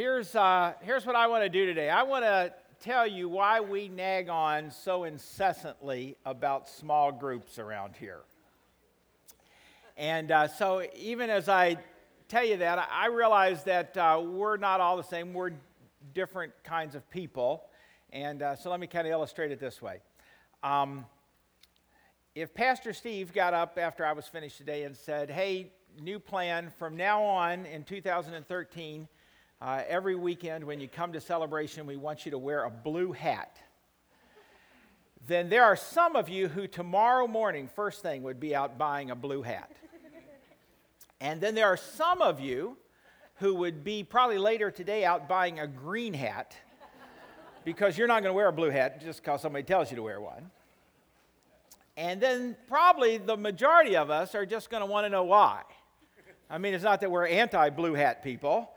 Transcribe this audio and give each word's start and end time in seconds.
Here's, 0.00 0.34
uh, 0.34 0.72
here's 0.80 1.04
what 1.04 1.14
I 1.14 1.26
want 1.26 1.44
to 1.44 1.50
do 1.50 1.66
today. 1.66 1.90
I 1.90 2.04
want 2.04 2.24
to 2.24 2.54
tell 2.80 3.06
you 3.06 3.28
why 3.28 3.60
we 3.60 3.88
nag 3.88 4.30
on 4.30 4.70
so 4.70 5.04
incessantly 5.04 6.16
about 6.24 6.70
small 6.70 7.12
groups 7.12 7.58
around 7.58 7.96
here. 7.96 8.20
And 9.98 10.30
uh, 10.30 10.48
so, 10.48 10.82
even 10.96 11.28
as 11.28 11.50
I 11.50 11.76
tell 12.28 12.46
you 12.46 12.56
that, 12.56 12.88
I 12.90 13.08
realize 13.08 13.62
that 13.64 13.94
uh, 13.94 14.22
we're 14.24 14.56
not 14.56 14.80
all 14.80 14.96
the 14.96 15.02
same. 15.02 15.34
We're 15.34 15.52
different 16.14 16.54
kinds 16.64 16.94
of 16.94 17.10
people. 17.10 17.66
And 18.10 18.40
uh, 18.40 18.56
so, 18.56 18.70
let 18.70 18.80
me 18.80 18.86
kind 18.86 19.06
of 19.06 19.12
illustrate 19.12 19.52
it 19.52 19.60
this 19.60 19.82
way. 19.82 19.98
Um, 20.62 21.04
if 22.34 22.54
Pastor 22.54 22.94
Steve 22.94 23.34
got 23.34 23.52
up 23.52 23.76
after 23.78 24.06
I 24.06 24.14
was 24.14 24.26
finished 24.26 24.56
today 24.56 24.84
and 24.84 24.96
said, 24.96 25.28
Hey, 25.28 25.72
new 26.00 26.18
plan 26.18 26.72
from 26.78 26.96
now 26.96 27.22
on 27.22 27.66
in 27.66 27.84
2013, 27.84 29.06
uh, 29.60 29.82
every 29.88 30.14
weekend 30.14 30.64
when 30.64 30.80
you 30.80 30.88
come 30.88 31.12
to 31.12 31.20
celebration, 31.20 31.86
we 31.86 31.96
want 31.96 32.24
you 32.24 32.30
to 32.30 32.38
wear 32.38 32.64
a 32.64 32.70
blue 32.70 33.12
hat. 33.12 33.58
Then 35.26 35.48
there 35.48 35.64
are 35.64 35.76
some 35.76 36.16
of 36.16 36.28
you 36.28 36.48
who 36.48 36.66
tomorrow 36.66 37.26
morning, 37.26 37.68
first 37.74 38.02
thing, 38.02 38.22
would 38.22 38.40
be 38.40 38.54
out 38.54 38.78
buying 38.78 39.10
a 39.10 39.14
blue 39.14 39.42
hat. 39.42 39.70
And 41.20 41.40
then 41.40 41.54
there 41.54 41.66
are 41.66 41.76
some 41.76 42.22
of 42.22 42.40
you 42.40 42.78
who 43.36 43.54
would 43.56 43.84
be 43.84 44.02
probably 44.02 44.38
later 44.38 44.70
today 44.70 45.04
out 45.04 45.28
buying 45.28 45.60
a 45.60 45.66
green 45.66 46.14
hat 46.14 46.56
because 47.64 47.98
you're 47.98 48.08
not 48.08 48.22
going 48.22 48.30
to 48.30 48.36
wear 48.36 48.48
a 48.48 48.52
blue 48.52 48.70
hat 48.70 49.02
just 49.02 49.22
because 49.22 49.42
somebody 49.42 49.62
tells 49.62 49.90
you 49.90 49.96
to 49.96 50.02
wear 50.02 50.20
one. 50.20 50.50
And 51.98 52.20
then 52.20 52.56
probably 52.66 53.18
the 53.18 53.36
majority 53.36 53.96
of 53.96 54.10
us 54.10 54.34
are 54.34 54.46
just 54.46 54.70
going 54.70 54.80
to 54.80 54.86
want 54.86 55.04
to 55.04 55.10
know 55.10 55.24
why. 55.24 55.62
I 56.48 56.56
mean, 56.56 56.72
it's 56.72 56.82
not 56.84 57.02
that 57.02 57.10
we're 57.10 57.26
anti 57.26 57.68
blue 57.68 57.92
hat 57.92 58.24
people. 58.24 58.70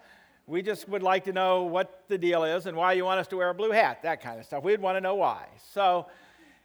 We 0.46 0.62
just 0.62 0.90
would 0.90 1.04
like 1.04 1.24
to 1.24 1.32
know 1.32 1.64
what 1.64 2.04
the 2.10 2.18
deal 2.18 2.44
is 2.44 2.66
and 2.66 2.76
why 2.76 2.94
you 2.94 3.06
want 3.06 3.20
us 3.20 3.28
to 3.28 3.38
wear 3.38 3.50
a 3.50 3.54
blue 3.54 3.72
hat, 3.72 4.04
that 4.04 4.22
kind 4.22 4.40
of 4.40 4.46
stuff. 4.46 4.62
We'd 4.62 4.82
want 4.82 4.98
to 4.98 5.02
know 5.02 5.16
why. 5.16 5.48
So, 5.72 6.08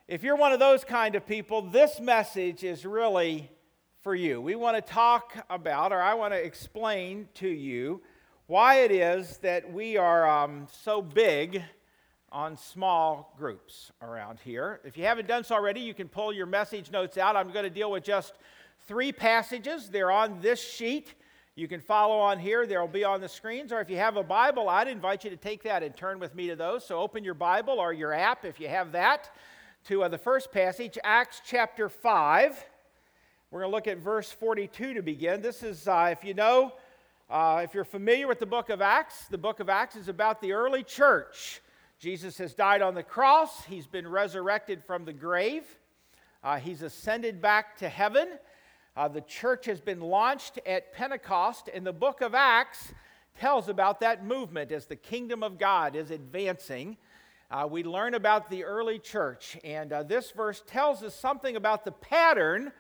if 0.09 0.25
you're 0.25 0.37
one 0.37 0.53
of 0.53 0.59
those 0.59 0.83
kind 0.83 1.15
of 1.15 1.27
people, 1.27 1.63
this 1.63 2.01
message 2.01 2.65
is 2.65 2.85
really 2.85 3.51
for 4.01 4.15
you. 4.15 4.41
We 4.41 4.57
want 4.57 4.77
to 4.77 4.83
talk 4.83 5.37
about, 5.49 5.93
or 5.93 6.01
I 6.01 6.15
want 6.15 6.33
to 6.33 6.45
explain 6.45 7.29
to 7.35 7.49
you, 7.49 8.01
why 8.47 8.81
it 8.81 8.91
is 8.91 9.37
that 9.39 9.73
we 9.73 9.97
are 9.97 10.29
um, 10.29 10.67
so 10.83 11.01
big 11.01 11.63
on 12.33 12.57
small 12.57 13.35
groups 13.39 13.93
around 14.03 14.41
here. 14.41 14.81
If 14.83 14.97
you 14.97 15.05
haven't 15.05 15.29
done 15.29 15.45
so 15.45 15.55
already, 15.55 15.81
you 15.81 15.95
can 15.95 16.09
pull 16.09 16.33
your 16.33 16.47
message 16.47 16.91
notes 16.91 17.17
out. 17.17 17.37
I'm 17.37 17.53
going 17.53 17.65
to 17.65 17.71
deal 17.71 17.91
with 17.91 18.03
just 18.03 18.33
three 18.87 19.13
passages. 19.13 19.89
They're 19.89 20.11
on 20.11 20.41
this 20.41 20.61
sheet. 20.61 21.15
You 21.59 21.67
can 21.67 21.81
follow 21.81 22.21
on 22.21 22.39
here, 22.39 22.69
they'll 22.69 22.87
be 22.87 23.03
on 23.03 23.21
the 23.21 23.29
screens. 23.29 23.73
Or 23.73 23.81
if 23.81 23.91
you 23.91 23.97
have 23.97 24.17
a 24.17 24.23
Bible, 24.23 24.69
I'd 24.69 24.87
invite 24.87 25.25
you 25.25 25.31
to 25.31 25.37
take 25.37 25.65
that 25.65 25.83
and 25.83 25.97
turn 25.97 26.21
with 26.21 26.33
me 26.37 26.47
to 26.47 26.55
those. 26.55 26.87
So 26.87 27.01
open 27.01 27.25
your 27.25 27.35
Bible 27.35 27.81
or 27.81 27.93
your 27.93 28.13
app 28.13 28.45
if 28.45 28.61
you 28.61 28.69
have 28.69 28.93
that 28.93 29.29
to 29.87 30.05
uh, 30.05 30.09
the 30.09 30.19
first 30.19 30.53
passage, 30.53 30.97
Acts 31.03 31.43
chapter 31.45 31.89
5. 31.89 32.65
We're 33.51 33.63
going 33.63 33.73
to 33.73 33.75
look 33.75 33.89
at 33.89 33.99
verse 33.99 34.31
42 34.31 34.95
to 34.95 35.03
begin. 35.03 35.43
This 35.43 35.65
is, 35.65 35.89
uh, 35.89 36.11
if 36.13 36.23
you 36.23 36.33
know, 36.33 36.75
uh, 37.29 37.63
if 37.65 37.75
you're 37.75 37.83
familiar 37.83 38.29
with 38.29 38.39
the 38.39 38.47
book 38.47 38.71
of 38.71 38.81
Acts, 38.81 39.27
the 39.27 39.37
book 39.37 39.59
of 39.59 39.69
Acts 39.69 39.97
is 39.97 40.07
about 40.07 40.41
the 40.41 40.53
early 40.53 40.85
church. 40.85 41.61
Jesus 41.99 42.39
has 42.39 42.55
died 42.55 42.83
on 42.83 42.95
the 42.95 43.03
cross, 43.03 43.65
he's 43.65 43.89
been 43.89 44.07
resurrected 44.07 44.85
from 44.85 45.05
the 45.05 45.13
grave, 45.13 45.65
uh, 46.45 46.61
he's 46.61 46.83
ascended 46.83 47.43
back 47.43 47.77
to 47.79 47.89
heaven. 47.89 48.29
Uh, 48.99 49.07
the 49.07 49.21
church 49.21 49.67
has 49.67 49.81
been 49.81 50.01
launched 50.01 50.59
at 50.67 50.93
Pentecost, 50.93 51.71
and 51.73 51.87
the 51.87 51.93
book 51.93 52.21
of 52.21 52.35
Acts 52.35 52.93
tells 53.39 53.69
about 53.69 54.01
that 54.01 54.25
movement 54.25 54.73
as 54.73 54.87
the 54.87 54.97
kingdom 54.97 55.45
of 55.45 55.57
God 55.57 55.95
is 55.95 56.11
advancing. 56.11 56.97
Uh, 57.49 57.69
we 57.71 57.85
learn 57.85 58.15
about 58.15 58.51
the 58.51 58.65
early 58.65 58.99
church, 58.99 59.57
and 59.63 59.93
uh, 59.93 60.03
this 60.03 60.33
verse 60.33 60.65
tells 60.67 61.05
us 61.05 61.15
something 61.15 61.55
about 61.55 61.85
the 61.85 61.93
pattern 61.93 62.73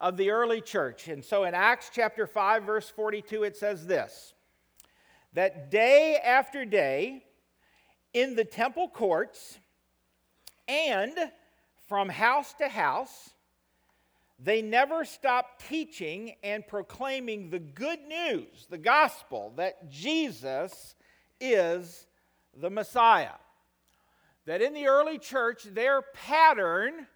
of 0.00 0.16
the 0.16 0.30
early 0.30 0.60
church. 0.60 1.06
And 1.06 1.24
so 1.24 1.44
in 1.44 1.54
Acts 1.54 1.88
chapter 1.94 2.26
5, 2.26 2.64
verse 2.64 2.90
42, 2.90 3.44
it 3.44 3.56
says 3.56 3.86
this 3.86 4.34
that 5.34 5.70
day 5.70 6.16
after 6.16 6.64
day, 6.64 7.22
in 8.12 8.34
the 8.34 8.44
temple 8.44 8.88
courts 8.88 9.60
and 10.66 11.16
from 11.86 12.08
house 12.08 12.54
to 12.54 12.66
house, 12.66 13.30
they 14.42 14.62
never 14.62 15.04
stopped 15.04 15.68
teaching 15.68 16.34
and 16.42 16.66
proclaiming 16.66 17.50
the 17.50 17.58
good 17.58 18.00
news, 18.08 18.66
the 18.70 18.78
gospel, 18.78 19.52
that 19.56 19.90
Jesus 19.90 20.94
is 21.40 22.06
the 22.56 22.70
Messiah. 22.70 23.36
That 24.46 24.62
in 24.62 24.72
the 24.72 24.86
early 24.86 25.18
church, 25.18 25.64
their 25.64 26.00
pattern 26.00 27.06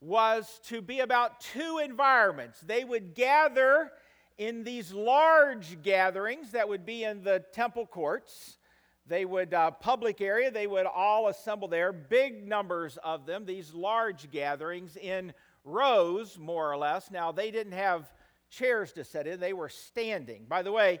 was 0.00 0.60
to 0.66 0.82
be 0.82 1.00
about 1.00 1.40
two 1.40 1.80
environments. 1.82 2.60
They 2.60 2.84
would 2.84 3.14
gather 3.14 3.92
in 4.36 4.64
these 4.64 4.92
large 4.92 5.80
gatherings 5.82 6.52
that 6.52 6.68
would 6.68 6.84
be 6.84 7.04
in 7.04 7.22
the 7.22 7.44
temple 7.52 7.86
courts. 7.86 8.58
They 9.06 9.24
would, 9.24 9.54
uh, 9.54 9.70
public 9.70 10.20
area, 10.20 10.50
they 10.50 10.66
would 10.66 10.86
all 10.86 11.28
assemble 11.28 11.68
there, 11.68 11.92
big 11.92 12.46
numbers 12.46 12.98
of 13.02 13.26
them, 13.26 13.46
these 13.46 13.72
large 13.72 14.30
gatherings 14.30 14.96
in 14.96 15.32
rows, 15.64 16.38
more 16.38 16.70
or 16.70 16.76
less. 16.76 17.10
Now, 17.10 17.32
they 17.32 17.50
didn't 17.50 17.72
have 17.72 18.10
chairs 18.50 18.92
to 18.92 19.04
sit 19.04 19.26
in, 19.26 19.40
they 19.40 19.52
were 19.52 19.68
standing. 19.68 20.44
By 20.48 20.62
the 20.62 20.72
way, 20.72 21.00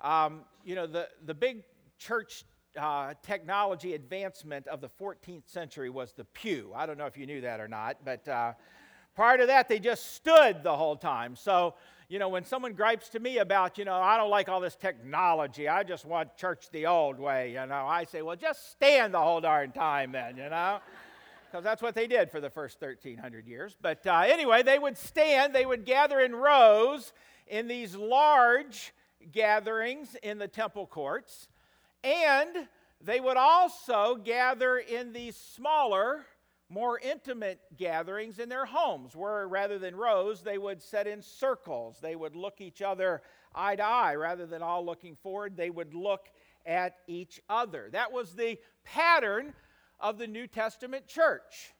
um, 0.00 0.42
you 0.64 0.74
know, 0.74 0.86
the, 0.86 1.08
the 1.24 1.34
big 1.34 1.62
church 1.98 2.44
uh, 2.78 3.14
technology 3.22 3.94
advancement 3.94 4.66
of 4.66 4.80
the 4.80 4.88
14th 4.88 5.48
century 5.48 5.90
was 5.90 6.12
the 6.12 6.24
pew. 6.24 6.72
I 6.74 6.86
don't 6.86 6.98
know 6.98 7.06
if 7.06 7.16
you 7.16 7.26
knew 7.26 7.40
that 7.42 7.60
or 7.60 7.68
not, 7.68 7.98
but 8.04 8.26
uh, 8.28 8.52
prior 9.14 9.38
to 9.38 9.46
that, 9.46 9.68
they 9.68 9.78
just 9.78 10.14
stood 10.14 10.62
the 10.62 10.76
whole 10.76 10.96
time. 10.96 11.34
So, 11.34 11.74
you 12.08 12.18
know, 12.18 12.28
when 12.28 12.44
someone 12.44 12.72
gripes 12.72 13.08
to 13.10 13.20
me 13.20 13.38
about, 13.38 13.78
you 13.78 13.84
know, 13.84 13.94
I 13.94 14.16
don't 14.16 14.30
like 14.30 14.48
all 14.48 14.60
this 14.60 14.76
technology, 14.76 15.68
I 15.68 15.82
just 15.82 16.04
want 16.04 16.36
church 16.36 16.70
the 16.70 16.86
old 16.86 17.18
way, 17.18 17.50
you 17.50 17.66
know, 17.66 17.86
I 17.86 18.04
say, 18.04 18.22
well, 18.22 18.36
just 18.36 18.70
stand 18.70 19.14
the 19.14 19.20
whole 19.20 19.40
darn 19.40 19.72
time 19.72 20.12
then, 20.12 20.36
you 20.36 20.48
know 20.48 20.80
because 21.50 21.64
that's 21.64 21.82
what 21.82 21.94
they 21.94 22.06
did 22.06 22.30
for 22.30 22.40
the 22.40 22.50
first 22.50 22.80
1,300 22.80 23.46
years. 23.46 23.76
But 23.80 24.06
uh, 24.06 24.24
anyway, 24.26 24.62
they 24.62 24.78
would 24.78 24.98
stand, 24.98 25.54
they 25.54 25.66
would 25.66 25.84
gather 25.84 26.20
in 26.20 26.34
rows 26.34 27.12
in 27.46 27.68
these 27.68 27.94
large 27.94 28.92
gatherings 29.32 30.16
in 30.22 30.38
the 30.38 30.48
temple 30.48 30.86
courts, 30.86 31.48
and 32.04 32.68
they 33.00 33.20
would 33.20 33.36
also 33.36 34.16
gather 34.16 34.78
in 34.78 35.12
these 35.12 35.36
smaller, 35.36 36.26
more 36.68 36.98
intimate 36.98 37.60
gatherings 37.76 38.38
in 38.38 38.48
their 38.48 38.66
homes, 38.66 39.16
where 39.16 39.48
rather 39.48 39.78
than 39.78 39.96
rows, 39.96 40.42
they 40.42 40.58
would 40.58 40.82
set 40.82 41.06
in 41.06 41.22
circles. 41.22 41.98
They 42.02 42.16
would 42.16 42.36
look 42.36 42.60
each 42.60 42.82
other 42.82 43.22
eye 43.54 43.76
to 43.76 43.84
eye. 43.84 44.14
Rather 44.16 44.46
than 44.46 44.62
all 44.62 44.84
looking 44.84 45.16
forward, 45.16 45.56
they 45.56 45.70
would 45.70 45.94
look 45.94 46.28
at 46.66 46.96
each 47.06 47.40
other. 47.48 47.88
That 47.92 48.12
was 48.12 48.34
the 48.34 48.58
pattern 48.84 49.54
of 50.00 50.18
the 50.18 50.26
New 50.26 50.46
Testament 50.46 51.06
church 51.06 51.72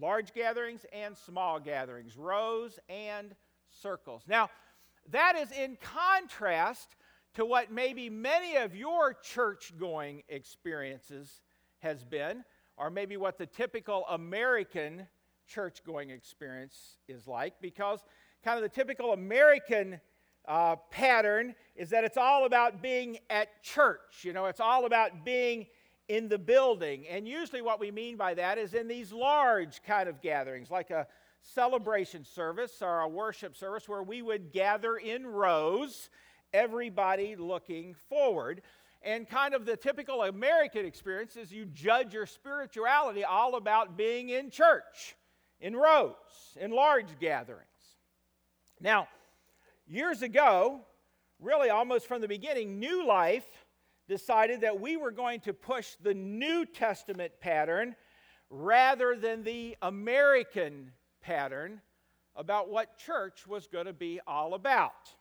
large 0.00 0.32
gatherings 0.32 0.86
and 0.92 1.16
small 1.16 1.58
gatherings, 1.58 2.16
rows 2.16 2.78
and 2.88 3.34
circles. 3.70 4.22
Now, 4.28 4.50
that 5.10 5.36
is 5.36 5.50
in 5.50 5.76
contrast 5.80 6.96
to 7.34 7.44
what 7.44 7.72
maybe 7.72 8.10
many 8.10 8.56
of 8.56 8.74
your 8.74 9.14
church 9.14 9.72
going 9.78 10.22
experiences 10.28 11.42
has 11.80 12.04
been, 12.04 12.44
or 12.76 12.90
maybe 12.90 13.16
what 13.16 13.38
the 13.38 13.46
typical 13.46 14.04
American 14.08 15.06
church 15.46 15.82
going 15.84 16.10
experience 16.10 16.96
is 17.08 17.26
like, 17.26 17.54
because 17.60 18.04
kind 18.44 18.56
of 18.56 18.62
the 18.62 18.68
typical 18.68 19.12
American 19.12 20.00
uh, 20.46 20.76
pattern 20.90 21.54
is 21.76 21.90
that 21.90 22.04
it's 22.04 22.16
all 22.16 22.46
about 22.46 22.82
being 22.82 23.18
at 23.30 23.62
church. 23.62 24.22
You 24.22 24.32
know, 24.32 24.46
it's 24.46 24.60
all 24.60 24.86
about 24.86 25.24
being 25.24 25.66
in 26.08 26.28
the 26.28 26.38
building. 26.38 27.06
And 27.08 27.28
usually, 27.28 27.62
what 27.62 27.80
we 27.80 27.90
mean 27.90 28.16
by 28.16 28.34
that 28.34 28.58
is 28.58 28.74
in 28.74 28.88
these 28.88 29.12
large 29.12 29.82
kind 29.82 30.08
of 30.08 30.20
gatherings, 30.20 30.70
like 30.70 30.90
a 30.90 31.06
celebration 31.42 32.24
service 32.24 32.82
or 32.82 33.00
a 33.00 33.08
worship 33.08 33.56
service 33.56 33.88
where 33.88 34.02
we 34.02 34.22
would 34.22 34.52
gather 34.52 34.96
in 34.96 35.26
rows, 35.26 36.10
everybody 36.52 37.36
looking 37.36 37.94
forward. 38.08 38.62
And 39.02 39.28
kind 39.28 39.54
of 39.54 39.64
the 39.64 39.76
typical 39.76 40.24
American 40.24 40.84
experience 40.84 41.36
is 41.36 41.52
you 41.52 41.66
judge 41.66 42.12
your 42.12 42.26
spirituality 42.26 43.22
all 43.22 43.54
about 43.54 43.96
being 43.96 44.30
in 44.30 44.50
church, 44.50 45.16
in 45.60 45.76
rows, 45.76 46.14
in 46.60 46.72
large 46.72 47.18
gatherings. 47.20 47.64
Now, 48.80 49.08
years 49.86 50.22
ago, 50.22 50.80
really 51.40 51.70
almost 51.70 52.06
from 52.06 52.20
the 52.20 52.28
beginning, 52.28 52.80
New 52.80 53.06
Life 53.06 53.46
decided 54.08 54.62
that 54.62 54.80
we 54.80 54.96
were 54.96 55.10
going 55.10 55.40
to 55.40 55.52
push 55.52 55.94
the 56.02 56.14
New 56.14 56.64
Testament 56.64 57.32
pattern 57.40 57.94
rather 58.50 59.14
than 59.14 59.44
the 59.44 59.76
American 59.82 60.92
pattern 61.20 61.80
about 62.34 62.70
what 62.70 62.96
church 62.98 63.46
was 63.46 63.66
going 63.66 63.86
to 63.86 63.92
be 63.92 64.20
all 64.26 64.54
about. 64.54 65.14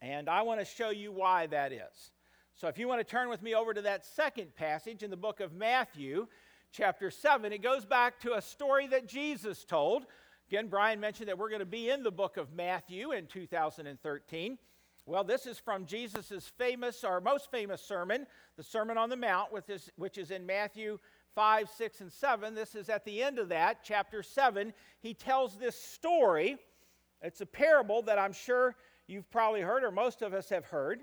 And 0.00 0.28
I 0.28 0.42
want 0.42 0.60
to 0.60 0.66
show 0.66 0.90
you 0.90 1.10
why 1.10 1.46
that 1.48 1.72
is. 1.72 2.12
So 2.56 2.68
if 2.68 2.78
you 2.78 2.86
want 2.86 3.00
to 3.00 3.04
turn 3.04 3.28
with 3.28 3.42
me 3.42 3.54
over 3.54 3.74
to 3.74 3.82
that 3.82 4.06
second 4.06 4.54
passage 4.54 5.02
in 5.02 5.10
the 5.10 5.16
book 5.16 5.40
of 5.40 5.52
Matthew, 5.52 6.28
chapter 6.70 7.10
7, 7.10 7.52
it 7.52 7.62
goes 7.62 7.84
back 7.84 8.20
to 8.20 8.34
a 8.34 8.42
story 8.42 8.86
that 8.88 9.08
Jesus 9.08 9.64
told. 9.64 10.06
Again, 10.48 10.68
Brian 10.68 11.00
mentioned 11.00 11.28
that 11.28 11.38
we're 11.38 11.48
going 11.48 11.60
to 11.60 11.66
be 11.66 11.90
in 11.90 12.02
the 12.02 12.12
book 12.12 12.36
of 12.36 12.52
Matthew 12.52 13.10
in 13.12 13.26
2013. 13.26 14.58
Well, 15.06 15.24
this 15.24 15.44
is 15.46 15.58
from 15.58 15.84
Jesus' 15.84 16.50
famous, 16.56 17.04
or 17.04 17.20
most 17.20 17.50
famous 17.50 17.82
sermon, 17.82 18.26
the 18.56 18.62
Sermon 18.62 18.96
on 18.96 19.10
the 19.10 19.16
Mount, 19.16 19.50
which 19.96 20.16
is 20.16 20.30
in 20.30 20.46
Matthew 20.46 20.98
5, 21.34 21.68
6, 21.68 22.00
and 22.00 22.12
7. 22.12 22.54
This 22.54 22.74
is 22.74 22.88
at 22.88 23.04
the 23.04 23.22
end 23.22 23.38
of 23.38 23.50
that, 23.50 23.80
chapter 23.84 24.22
7. 24.22 24.72
He 25.00 25.12
tells 25.12 25.56
this 25.56 25.78
story. 25.78 26.56
It's 27.20 27.42
a 27.42 27.46
parable 27.46 28.00
that 28.02 28.18
I'm 28.18 28.32
sure 28.32 28.76
you've 29.06 29.30
probably 29.30 29.60
heard, 29.60 29.84
or 29.84 29.90
most 29.90 30.22
of 30.22 30.32
us 30.32 30.48
have 30.48 30.64
heard. 30.64 31.00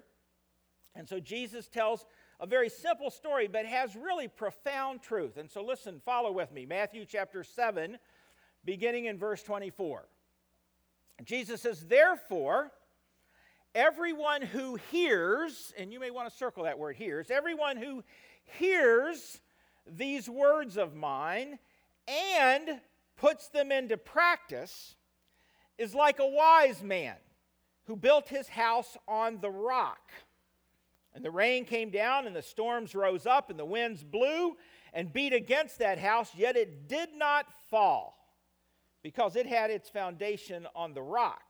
And 0.96 1.08
so 1.08 1.20
Jesus 1.20 1.68
tells 1.68 2.08
a 2.40 2.48
very 2.48 2.70
simple 2.70 3.12
story, 3.12 3.48
but 3.48 3.68
has 3.68 3.96
really 3.96 4.28
profound 4.28 5.04
truth. 5.04 5.38
And 5.38 5.50
so 5.50 5.64
listen, 5.64 6.02
follow 6.04 6.32
with 6.32 6.52
me. 6.52 6.66
Matthew 6.66 7.06
chapter 7.06 7.44
7, 7.44 8.00
beginning 8.66 9.06
in 9.06 9.20
verse 9.20 9.44
24. 9.44 10.08
Jesus 11.24 11.62
says, 11.62 11.86
Therefore, 11.86 12.72
everyone 13.74 14.42
who 14.42 14.76
hears, 14.92 15.74
and 15.78 15.92
you 15.92 16.00
may 16.00 16.12
want 16.12 16.30
to 16.30 16.36
circle 16.36 16.64
that 16.64 16.80
word 16.80 16.96
hears, 16.96 17.32
everyone 17.32 17.78
who 17.78 18.04
hears 18.60 19.40
these 19.88 20.30
words 20.30 20.78
of 20.78 20.96
mine 20.96 21.58
and 22.08 22.82
puts 23.18 23.48
them 23.50 23.72
into 23.72 23.98
practice 23.98 24.96
is 25.78 25.96
like 25.96 26.20
a 26.20 26.28
wise 26.28 26.84
man 26.84 27.16
who 27.86 27.96
built 27.96 28.28
his 28.28 28.48
house 28.48 28.98
on 29.08 29.40
the 29.42 29.50
rock. 29.50 30.12
And 31.14 31.26
the 31.26 31.32
rain 31.32 31.66
came 31.66 31.90
down, 31.90 32.26
and 32.26 32.36
the 32.36 32.42
storms 32.42 32.96
rose 32.96 33.26
up, 33.26 33.50
and 33.50 33.60
the 33.60 33.66
winds 33.66 34.04
blew 34.04 34.56
and 34.94 35.12
beat 35.12 35.34
against 35.34 35.80
that 35.80 35.98
house, 35.98 36.32
yet 36.36 36.56
it 36.56 36.88
did 36.88 37.10
not 37.16 37.46
fall, 37.70 38.18
because 39.04 39.36
it 39.36 39.46
had 39.46 39.72
its 39.72 39.90
foundation 39.90 40.68
on 40.76 40.94
the 40.94 41.02
rock. 41.02 41.44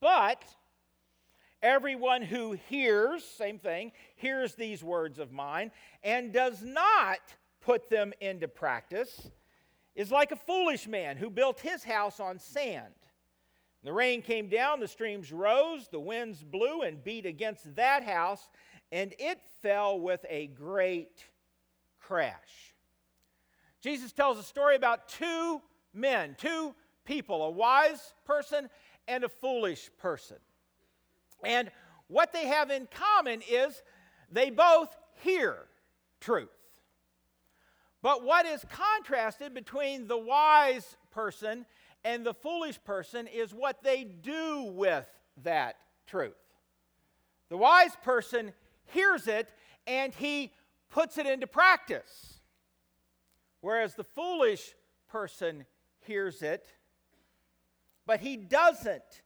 But 0.00 0.42
everyone 1.66 2.22
who 2.22 2.52
hears, 2.52 3.24
same 3.24 3.58
thing, 3.58 3.90
hears 4.14 4.54
these 4.54 4.84
words 4.84 5.18
of 5.18 5.32
mine, 5.32 5.72
and 6.04 6.32
does 6.32 6.62
not 6.62 7.18
put 7.60 7.90
them 7.90 8.12
into 8.20 8.46
practice, 8.46 9.28
is 9.96 10.12
like 10.12 10.30
a 10.30 10.36
foolish 10.36 10.86
man 10.86 11.16
who 11.16 11.28
built 11.28 11.58
his 11.58 11.82
house 11.82 12.20
on 12.20 12.38
sand. 12.38 12.94
The 13.82 13.92
rain 13.92 14.22
came 14.22 14.48
down, 14.48 14.78
the 14.78 14.86
streams 14.86 15.32
rose, 15.32 15.88
the 15.88 15.98
winds 15.98 16.44
blew 16.44 16.82
and 16.82 17.02
beat 17.02 17.26
against 17.26 17.74
that 17.74 18.04
house, 18.04 18.48
and 18.92 19.12
it 19.18 19.40
fell 19.60 19.98
with 19.98 20.24
a 20.28 20.46
great 20.46 21.24
crash. 21.98 22.74
Jesus 23.80 24.12
tells 24.12 24.38
a 24.38 24.42
story 24.44 24.76
about 24.76 25.08
two 25.08 25.60
men, 25.92 26.36
two 26.38 26.74
people, 27.04 27.42
a 27.42 27.50
wise 27.50 28.14
person 28.24 28.68
and 29.08 29.24
a 29.24 29.28
foolish 29.28 29.90
person. 29.98 30.36
And 31.44 31.70
what 32.08 32.32
they 32.32 32.46
have 32.46 32.70
in 32.70 32.88
common 32.90 33.42
is 33.48 33.82
they 34.30 34.50
both 34.50 34.94
hear 35.22 35.56
truth. 36.20 36.48
But 38.02 38.22
what 38.22 38.46
is 38.46 38.64
contrasted 38.70 39.54
between 39.54 40.06
the 40.06 40.18
wise 40.18 40.96
person 41.10 41.66
and 42.04 42.24
the 42.24 42.34
foolish 42.34 42.82
person 42.84 43.26
is 43.26 43.52
what 43.52 43.82
they 43.82 44.04
do 44.04 44.70
with 44.74 45.06
that 45.42 45.76
truth. 46.06 46.34
The 47.48 47.56
wise 47.56 47.96
person 48.02 48.52
hears 48.84 49.26
it 49.26 49.52
and 49.86 50.14
he 50.14 50.52
puts 50.90 51.18
it 51.18 51.26
into 51.26 51.46
practice, 51.46 52.40
whereas 53.60 53.94
the 53.94 54.04
foolish 54.04 54.74
person 55.08 55.64
hears 56.00 56.42
it, 56.42 56.72
but 58.06 58.20
he 58.20 58.36
doesn't 58.36 59.22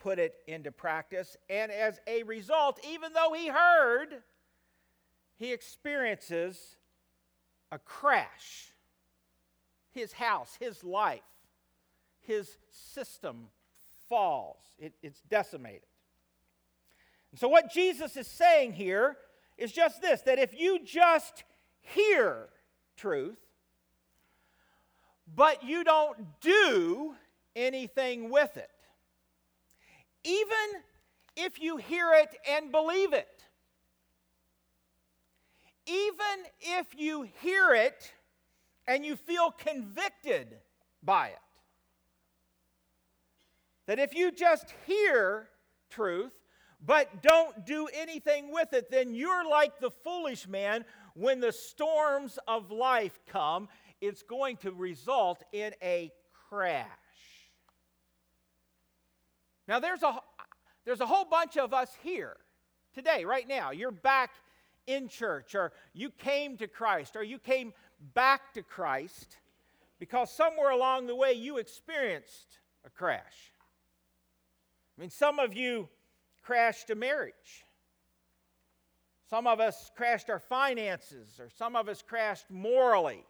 put 0.00 0.18
it 0.18 0.34
into 0.46 0.72
practice. 0.72 1.36
And 1.48 1.70
as 1.70 2.00
a 2.06 2.24
result, 2.24 2.80
even 2.88 3.12
though 3.12 3.32
he 3.32 3.48
heard, 3.48 4.22
he 5.36 5.52
experiences 5.52 6.76
a 7.70 7.78
crash. 7.78 8.72
His 9.92 10.12
house, 10.12 10.56
his 10.60 10.82
life 10.82 11.22
his 12.30 12.58
system 12.70 13.48
falls, 14.08 14.62
it, 14.78 14.92
it's 15.02 15.20
decimated. 15.22 15.82
And 17.32 17.40
so, 17.40 17.48
what 17.48 17.72
Jesus 17.72 18.16
is 18.16 18.26
saying 18.26 18.72
here 18.72 19.16
is 19.56 19.72
just 19.72 20.00
this 20.00 20.22
that 20.22 20.38
if 20.38 20.58
you 20.58 20.84
just 20.84 21.44
hear 21.80 22.48
truth, 22.96 23.38
but 25.34 25.64
you 25.64 25.84
don't 25.84 26.16
do 26.40 27.14
anything 27.54 28.30
with 28.30 28.56
it, 28.56 28.70
even 30.24 30.82
if 31.36 31.60
you 31.60 31.76
hear 31.76 32.12
it 32.14 32.34
and 32.48 32.70
believe 32.70 33.12
it, 33.12 33.44
even 35.86 36.44
if 36.60 36.86
you 36.96 37.28
hear 37.40 37.74
it 37.74 38.12
and 38.86 39.04
you 39.04 39.16
feel 39.16 39.50
convicted 39.50 40.48
by 41.02 41.28
it, 41.28 41.38
that 43.86 43.98
if 43.98 44.14
you 44.14 44.30
just 44.30 44.72
hear 44.86 45.48
truth, 45.88 46.32
but 46.84 47.22
don't 47.22 47.66
do 47.66 47.88
anything 47.92 48.52
with 48.52 48.72
it, 48.72 48.90
then 48.90 49.14
you're 49.14 49.48
like 49.48 49.80
the 49.80 49.90
foolish 49.90 50.46
man 50.46 50.84
when 51.14 51.40
the 51.40 51.52
storms 51.52 52.38
of 52.46 52.70
life 52.70 53.18
come. 53.26 53.68
It's 54.00 54.22
going 54.22 54.56
to 54.58 54.72
result 54.72 55.42
in 55.52 55.72
a 55.82 56.10
crash. 56.48 56.86
Now, 59.70 59.78
there's 59.78 60.02
a, 60.02 60.18
there's 60.84 61.00
a 61.00 61.06
whole 61.06 61.24
bunch 61.24 61.56
of 61.56 61.72
us 61.72 61.96
here 62.02 62.36
today, 62.92 63.24
right 63.24 63.46
now. 63.46 63.70
You're 63.70 63.92
back 63.92 64.32
in 64.88 65.06
church, 65.06 65.54
or 65.54 65.70
you 65.94 66.10
came 66.10 66.56
to 66.56 66.66
Christ, 66.66 67.14
or 67.14 67.22
you 67.22 67.38
came 67.38 67.72
back 68.12 68.52
to 68.54 68.64
Christ 68.64 69.36
because 70.00 70.28
somewhere 70.32 70.70
along 70.70 71.06
the 71.06 71.14
way 71.14 71.34
you 71.34 71.58
experienced 71.58 72.58
a 72.84 72.90
crash. 72.90 73.52
I 74.98 75.02
mean, 75.02 75.10
some 75.10 75.38
of 75.38 75.54
you 75.54 75.88
crashed 76.42 76.90
a 76.90 76.96
marriage. 76.96 77.64
Some 79.28 79.46
of 79.46 79.60
us 79.60 79.92
crashed 79.96 80.30
our 80.30 80.40
finances, 80.40 81.38
or 81.38 81.48
some 81.48 81.76
of 81.76 81.88
us 81.88 82.02
crashed 82.02 82.50
morally. 82.50 83.24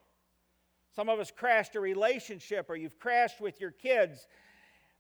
Some 0.97 1.11
of 1.11 1.21
us 1.21 1.31
crashed 1.31 1.77
a 1.77 1.81
relationship, 1.81 2.71
or 2.71 2.77
you've 2.77 2.99
crashed 2.99 3.43
with 3.43 3.61
your 3.61 3.73
kids, 3.73 4.27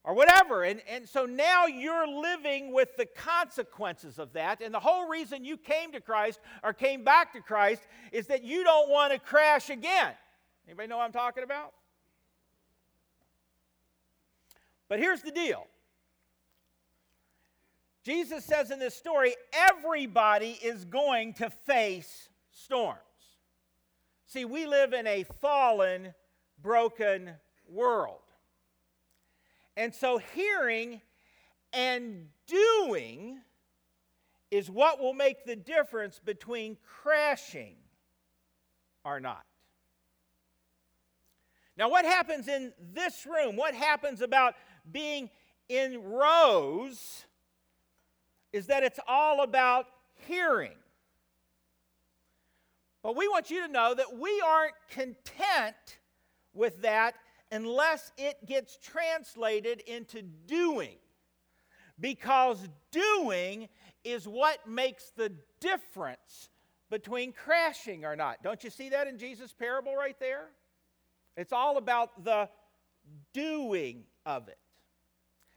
or 0.04 0.14
whatever. 0.14 0.62
And, 0.62 0.80
and 0.88 1.08
so 1.08 1.26
now 1.26 1.66
you're 1.66 2.06
living 2.06 2.72
with 2.72 2.96
the 2.96 3.06
consequences 3.06 4.18
of 4.18 4.32
that. 4.32 4.60
And 4.60 4.72
the 4.72 4.80
whole 4.80 5.08
reason 5.08 5.44
you 5.44 5.56
came 5.56 5.92
to 5.92 6.00
Christ 6.00 6.40
or 6.62 6.72
came 6.72 7.04
back 7.04 7.32
to 7.34 7.40
Christ 7.40 7.82
is 8.12 8.26
that 8.28 8.42
you 8.42 8.64
don't 8.64 8.88
want 8.88 9.12
to 9.12 9.18
crash 9.18 9.70
again. 9.70 10.12
Anybody 10.66 10.88
know 10.88 10.98
what 10.98 11.04
I'm 11.04 11.12
talking 11.12 11.44
about? 11.44 11.72
But 14.88 14.98
here's 14.98 15.22
the 15.22 15.30
deal 15.30 15.66
Jesus 18.04 18.44
says 18.44 18.70
in 18.70 18.78
this 18.78 18.94
story, 18.94 19.34
everybody 19.52 20.58
is 20.62 20.84
going 20.84 21.34
to 21.34 21.50
face 21.50 22.28
storms. 22.50 22.98
See, 24.26 24.44
we 24.44 24.66
live 24.66 24.92
in 24.92 25.06
a 25.06 25.24
fallen, 25.40 26.14
broken 26.62 27.30
world. 27.68 28.20
And 29.76 29.94
so, 29.94 30.18
hearing 30.18 31.00
and 31.72 32.28
doing 32.46 33.40
is 34.50 34.70
what 34.70 34.98
will 34.98 35.14
make 35.14 35.44
the 35.44 35.56
difference 35.56 36.20
between 36.22 36.76
crashing 36.84 37.76
or 39.04 39.20
not. 39.20 39.44
Now, 41.76 41.88
what 41.88 42.04
happens 42.04 42.48
in 42.48 42.72
this 42.92 43.26
room? 43.26 43.56
What 43.56 43.74
happens 43.74 44.20
about 44.20 44.54
being 44.90 45.30
in 45.68 46.02
rows 46.02 47.24
is 48.52 48.66
that 48.66 48.82
it's 48.82 48.98
all 49.06 49.42
about 49.42 49.86
hearing. 50.26 50.74
But 53.02 53.16
we 53.16 53.28
want 53.28 53.50
you 53.50 53.66
to 53.66 53.72
know 53.72 53.94
that 53.94 54.18
we 54.18 54.42
aren't 54.44 54.74
content 54.90 55.98
with 56.52 56.82
that 56.82 57.14
unless 57.50 58.12
it 58.16 58.46
gets 58.46 58.76
translated 58.76 59.80
into 59.86 60.22
doing. 60.46 60.96
Because 61.98 62.68
doing 62.90 63.68
is 64.04 64.26
what 64.26 64.66
makes 64.66 65.10
the 65.10 65.32
difference 65.60 66.48
between 66.88 67.32
crashing 67.32 68.04
or 68.04 68.16
not. 68.16 68.42
Don't 68.42 68.64
you 68.64 68.70
see 68.70 68.88
that 68.90 69.06
in 69.06 69.18
Jesus' 69.18 69.52
parable 69.52 69.94
right 69.94 70.18
there? 70.18 70.46
It's 71.36 71.52
all 71.52 71.76
about 71.76 72.24
the 72.24 72.48
doing 73.32 74.04
of 74.24 74.48
it. 74.48 74.58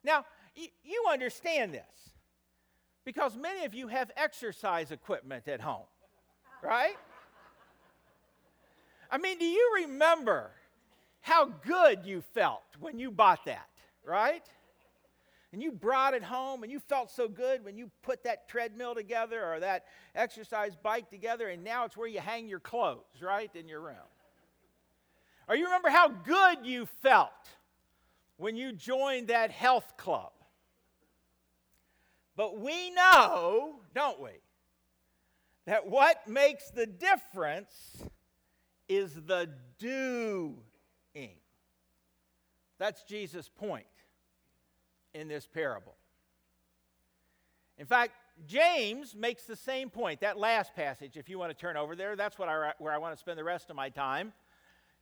Now, 0.03 0.25
you 0.55 1.05
understand 1.09 1.73
this. 1.73 1.83
Because 3.05 3.35
many 3.35 3.65
of 3.65 3.73
you 3.73 3.89
have 3.89 4.12
exercise 4.15 4.91
equipment 4.91 5.50
at 5.50 5.59
home, 5.59 5.83
right? 6.62 6.95
I 9.12 9.17
mean, 9.17 9.38
do 9.39 9.45
you 9.45 9.83
remember 9.83 10.51
how 11.24 11.46
good 11.46 12.06
you 12.06 12.22
felt 12.34 12.63
when 12.82 13.00
you 13.00 13.10
bought 13.10 13.46
that, 13.46 13.70
right? 14.06 14.44
And 15.53 15.63
you 15.63 15.72
brought 15.72 16.13
it 16.13 16.22
home 16.24 16.63
and 16.63 16.72
you 16.72 16.82
felt 16.82 17.10
so 17.10 17.30
good 17.30 17.63
when 17.63 17.77
you 17.77 17.89
put 18.01 18.25
that 18.25 18.50
treadmill 18.50 18.94
together 18.94 19.42
or 19.42 19.62
that 19.62 19.86
exercise 20.15 20.75
bike 20.75 21.10
together, 21.10 21.48
and 21.48 21.63
now 21.63 21.86
it's 21.86 21.96
where 21.96 22.10
you 22.10 22.20
hang 22.20 22.50
your 22.50 22.60
clothes, 22.60 23.22
right, 23.22 23.50
in 23.56 23.70
your 23.70 23.80
room. 23.80 23.96
Or 25.48 25.56
you 25.56 25.63
remember 25.63 25.89
how 25.89 26.10
good 26.10 26.65
you 26.65 26.88
felt 27.01 27.32
when 28.36 28.58
you 28.58 28.74
joined 28.74 29.30
that 29.30 29.50
health 29.50 29.96
club. 29.96 30.34
But 32.36 32.60
we 32.60 32.92
know, 32.92 33.75
don't 33.96 34.20
we, 34.20 34.32
that 35.68 35.88
what 35.88 36.27
makes 36.27 36.70
the 36.72 36.86
difference 36.86 38.03
is 38.89 39.13
the 39.13 39.50
That's 42.79 43.03
Jesus' 43.03 43.50
point 43.50 43.86
in 45.13 45.27
this 45.27 45.48
parable. 45.48 45.96
In 47.77 47.86
fact, 47.86 48.12
James 48.48 49.15
makes 49.15 49.43
the 49.43 49.55
same 49.55 49.89
point. 49.89 50.22
That 50.22 50.38
last 50.38 50.75
passage, 50.75 51.17
if 51.17 51.29
you 51.29 51.38
want 51.39 51.51
to 51.51 51.58
turn 51.58 51.77
over 51.77 51.96
there, 51.96 52.15
that's 52.15 52.38
what 52.38 52.50
I, 52.50 52.74
where 52.79 52.93
I 52.93 52.98
want 52.98 53.13
to 53.13 53.20
spend 53.20 53.38
the 53.38 53.43
rest 53.43 53.70
of 53.70 53.75
my 53.75 53.89
time. 53.89 54.34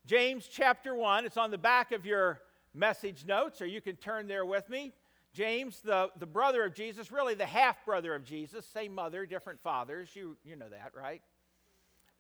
James 0.06 0.48
chapter 0.48 0.94
1, 0.96 1.26
it's 1.26 1.38
on 1.38 1.52
the 1.52 1.58
back 1.58 1.92
of 1.92 2.06
your 2.06 2.40
message 2.74 3.26
notes, 3.26 3.62
or 3.62 3.66
you 3.66 3.82
can 3.82 3.96
turn 3.96 4.28
there 4.28 4.46
with 4.46 4.70
me. 4.70 4.92
James, 5.34 5.80
the, 5.82 6.10
the 6.20 6.26
brother 6.26 6.66
of 6.66 6.74
Jesus, 6.74 7.12
really 7.12 7.36
the 7.36 7.46
half 7.46 7.86
brother 7.86 8.14
of 8.14 8.26
Jesus, 8.26 8.66
same 8.66 8.94
mother, 8.94 9.26
different 9.26 9.62
fathers. 9.62 10.10
You, 10.14 10.36
you 10.44 10.56
know 10.56 10.70
that, 10.70 10.92
right? 10.96 11.22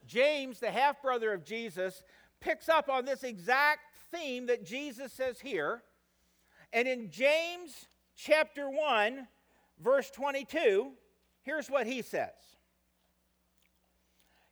James, 0.05 0.59
the 0.59 0.71
half 0.71 1.01
brother 1.01 1.33
of 1.33 1.43
Jesus, 1.43 2.03
picks 2.41 2.67
up 2.67 2.89
on 2.89 3.05
this 3.05 3.23
exact 3.23 3.81
theme 4.11 4.47
that 4.47 4.65
Jesus 4.65 5.13
says 5.13 5.39
here. 5.39 5.83
And 6.73 6.87
in 6.87 7.09
James 7.09 7.85
chapter 8.15 8.69
1, 8.69 9.27
verse 9.79 10.09
22, 10.11 10.91
here's 11.43 11.69
what 11.69 11.87
he 11.87 12.01
says. 12.01 12.29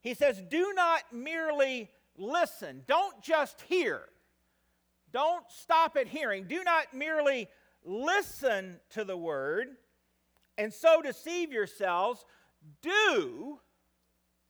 He 0.01 0.13
says, 0.13 0.41
Do 0.49 0.73
not 0.73 1.01
merely 1.11 1.89
listen, 2.17 2.83
don't 2.87 3.21
just 3.21 3.61
hear, 3.61 4.03
don't 5.11 5.43
stop 5.49 5.97
at 5.97 6.07
hearing, 6.07 6.45
do 6.45 6.63
not 6.63 6.93
merely 6.93 7.49
listen 7.83 8.79
to 8.91 9.03
the 9.03 9.17
word 9.17 9.69
and 10.57 10.73
so 10.73 11.01
deceive 11.01 11.53
yourselves, 11.53 12.25
do 12.81 13.59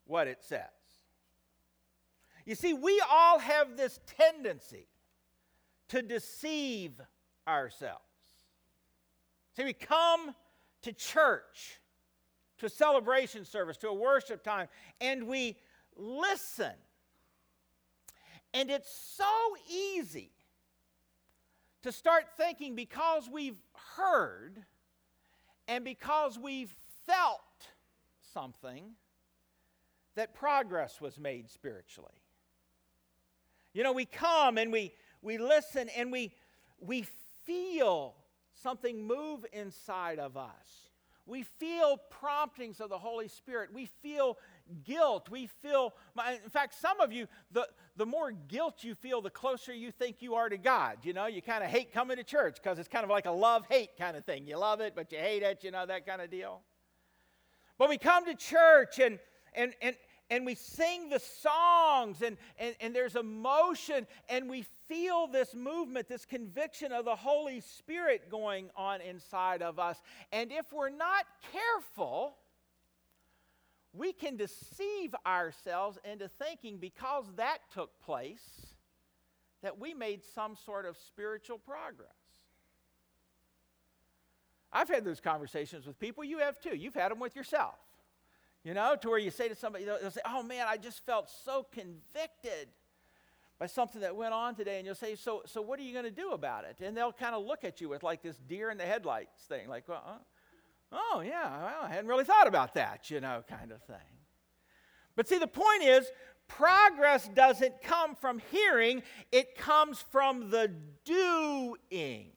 what 0.06 0.28
it 0.28 0.42
says. 0.42 0.79
You 2.50 2.56
see, 2.56 2.74
we 2.74 3.00
all 3.08 3.38
have 3.38 3.78
this 3.78 4.00
tendency 4.18 4.88
to 5.90 6.02
deceive 6.02 7.00
ourselves. 7.48 8.02
See, 9.56 9.66
we 9.66 9.74
come 9.74 10.34
to 10.82 10.92
church, 10.92 11.80
to 12.58 12.66
a 12.66 12.70
celebration 12.70 13.46
service, 13.46 13.78
to 13.78 13.90
a 13.90 13.94
worship 13.94 14.44
time, 14.44 14.68
and 15.00 15.28
we 15.28 15.58
listen. 15.96 16.72
And 18.56 18.72
it's 18.72 18.92
so 18.92 19.56
easy 19.72 20.32
to 21.84 21.92
start 21.92 22.30
thinking 22.36 22.74
because 22.74 23.30
we've 23.32 23.62
heard 23.96 24.58
and 25.68 25.86
because 25.86 26.40
we've 26.40 26.74
felt 27.06 27.42
something 28.34 28.94
that 30.16 30.34
progress 30.34 31.00
was 31.00 31.20
made 31.20 31.48
spiritually. 31.48 32.19
You 33.80 33.86
know, 33.86 33.94
we 33.94 34.04
come 34.04 34.58
and 34.58 34.74
we, 34.74 34.92
we 35.22 35.38
listen 35.38 35.88
and 35.96 36.12
we, 36.12 36.34
we 36.82 37.06
feel 37.46 38.14
something 38.62 39.08
move 39.08 39.46
inside 39.54 40.20
of 40.20 40.36
us. 40.36 40.90
We 41.26 41.44
feel 41.44 41.96
promptings 42.10 42.82
of 42.82 42.90
the 42.90 42.98
Holy 42.98 43.30
Spirit. 43.30 43.70
We 43.74 43.86
feel 44.02 44.38
guilt. 44.84 45.30
We 45.30 45.48
feel, 45.62 45.94
in 46.44 46.50
fact, 46.50 46.74
some 46.74 47.00
of 47.00 47.14
you, 47.14 47.28
the, 47.54 47.70
the 47.96 48.06
more 48.06 48.34
guilt 48.34 48.84
you 48.84 48.96
feel, 48.96 49.22
the 49.22 49.30
closer 49.30 49.74
you 49.74 49.94
think 49.94 50.18
you 50.20 50.36
are 50.36 50.50
to 50.50 50.58
God. 50.58 50.98
You 51.04 51.14
know, 51.14 51.28
you 51.28 51.42
kind 51.42 51.64
of 51.64 51.70
hate 51.70 51.94
coming 51.94 52.18
to 52.18 52.24
church 52.26 52.58
because 52.62 52.80
it's 52.80 52.90
kind 52.90 53.06
of 53.06 53.10
like 53.10 53.28
a 53.28 53.32
love 53.32 53.66
hate 53.70 53.92
kind 53.98 54.18
of 54.18 54.26
thing. 54.26 54.46
You 54.46 54.58
love 54.58 54.82
it, 54.82 54.92
but 54.94 55.10
you 55.14 55.20
hate 55.20 55.42
it, 55.42 55.64
you 55.64 55.72
know, 55.72 55.86
that 55.86 56.06
kind 56.06 56.22
of 56.22 56.30
deal. 56.30 56.60
But 57.78 57.88
we 57.88 57.98
come 57.98 58.26
to 58.26 58.36
church 58.36 59.00
and, 59.00 59.20
and, 59.54 59.74
and, 59.82 59.96
and 60.30 60.46
we 60.46 60.56
sing 60.56 61.10
the 61.10 61.20
songs 61.20 62.22
and, 62.22 62.38
and, 62.58 62.76
and 62.80 62.96
there's 62.96 63.16
emotion 63.16 64.06
and 64.30 64.50
we 64.50 64.66
feel 64.88 65.28
this 65.28 65.54
movement, 65.56 66.08
this 66.08 66.26
conviction 66.26 66.92
of 66.92 67.06
the 67.06 67.16
Holy 67.16 67.62
Spirit 67.62 68.30
going 68.30 68.70
on 68.76 69.02
inside 69.02 69.62
of 69.62 69.80
us. 69.80 69.98
And 70.32 70.52
if 70.52 70.72
we're 70.72 70.90
not 70.90 71.26
careful, 71.52 72.36
we 73.94 74.14
can 74.14 74.38
deceive 74.38 75.16
ourselves 75.26 75.98
into 76.04 76.28
thinking 76.28 76.78
because 76.78 77.26
that 77.38 77.60
took 77.74 78.00
place 78.02 78.68
that 79.62 79.80
we 79.80 79.94
made 79.94 80.24
some 80.36 80.56
sort 80.56 80.86
of 80.86 80.96
spiritual 80.98 81.58
progress. 81.58 82.10
I've 84.72 84.88
had 84.88 85.04
those 85.04 85.20
conversations 85.20 85.88
with 85.88 86.00
people. 86.00 86.24
You 86.24 86.40
have 86.40 86.60
too. 86.60 86.76
You've 86.76 86.94
had 86.94 87.12
them 87.12 87.20
with 87.20 87.36
yourself. 87.36 87.76
You 88.64 88.74
know, 88.74 88.96
to 89.02 89.10
where 89.10 89.20
you 89.20 89.32
say 89.32 89.48
to 89.48 89.56
somebody, 89.56 89.86
they'll 89.86 90.12
say, 90.12 90.22
Oh 90.26 90.44
man, 90.44 90.66
I 90.68 90.78
just 90.78 91.06
felt 91.06 91.30
so 91.46 91.66
convicted 91.72 92.70
by 93.58 93.68
something 93.68 94.02
that 94.02 94.16
went 94.16 94.34
on 94.34 94.56
today. 94.56 94.78
And 94.78 94.86
you'll 94.86 94.96
say, 94.96 95.16
So, 95.16 95.44
so 95.46 95.62
what 95.62 95.80
are 95.80 95.84
you 95.84 95.94
going 95.94 96.06
to 96.06 96.12
do 96.12 96.32
about 96.32 96.66
it? 96.66 96.78
And 96.84 96.96
they'll 96.96 97.14
kind 97.14 97.36
of 97.36 97.46
look 97.46 97.64
at 97.64 97.80
you 97.80 97.90
with 97.90 98.04
like 98.04 98.22
this 98.22 98.38
deer 98.48 98.70
in 98.70 98.78
the 98.78 98.86
headlights 98.86 99.44
thing, 99.44 99.68
like, 99.70 99.88
well, 99.88 100.04
uh, 100.06 100.18
Oh, 100.92 101.22
yeah, 101.24 101.50
well, 101.50 101.84
I 101.84 101.90
hadn't 101.90 102.08
really 102.08 102.24
thought 102.24 102.48
about 102.48 102.74
that, 102.74 103.12
you 103.12 103.20
know, 103.20 103.44
kind 103.48 103.72
of 103.72 103.82
thing. 103.84 103.96
But 105.16 105.28
see, 105.28 105.38
the 105.38 105.48
point 105.48 105.84
is, 105.84 106.10
progress 106.48 107.30
doesn't 107.36 107.82
come 107.84 108.16
from 108.16 108.42
hearing, 108.52 109.04
it 109.32 109.56
comes 109.56 110.04
from 110.10 110.50
the 110.50 110.72
doing. 111.06 112.32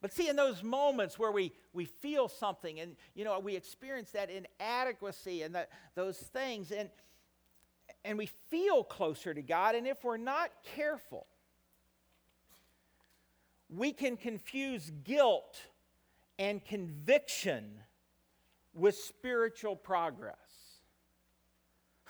But 0.00 0.12
see, 0.12 0.28
in 0.28 0.36
those 0.36 0.62
moments 0.62 1.18
where 1.18 1.32
we, 1.32 1.52
we 1.72 1.84
feel 1.84 2.28
something 2.28 2.78
and, 2.78 2.94
you 3.14 3.24
know, 3.24 3.38
we 3.40 3.56
experience 3.56 4.10
that 4.12 4.30
inadequacy 4.30 5.42
and 5.42 5.54
that, 5.56 5.70
those 5.96 6.16
things, 6.16 6.70
and, 6.70 6.88
and 8.04 8.16
we 8.16 8.26
feel 8.48 8.84
closer 8.84 9.34
to 9.34 9.42
God, 9.42 9.74
and 9.74 9.86
if 9.86 10.04
we're 10.04 10.16
not 10.16 10.50
careful, 10.76 11.26
we 13.68 13.92
can 13.92 14.16
confuse 14.16 14.90
guilt 15.04 15.60
and 16.38 16.64
conviction 16.64 17.80
with 18.72 18.94
spiritual 18.94 19.74
progress. 19.76 20.36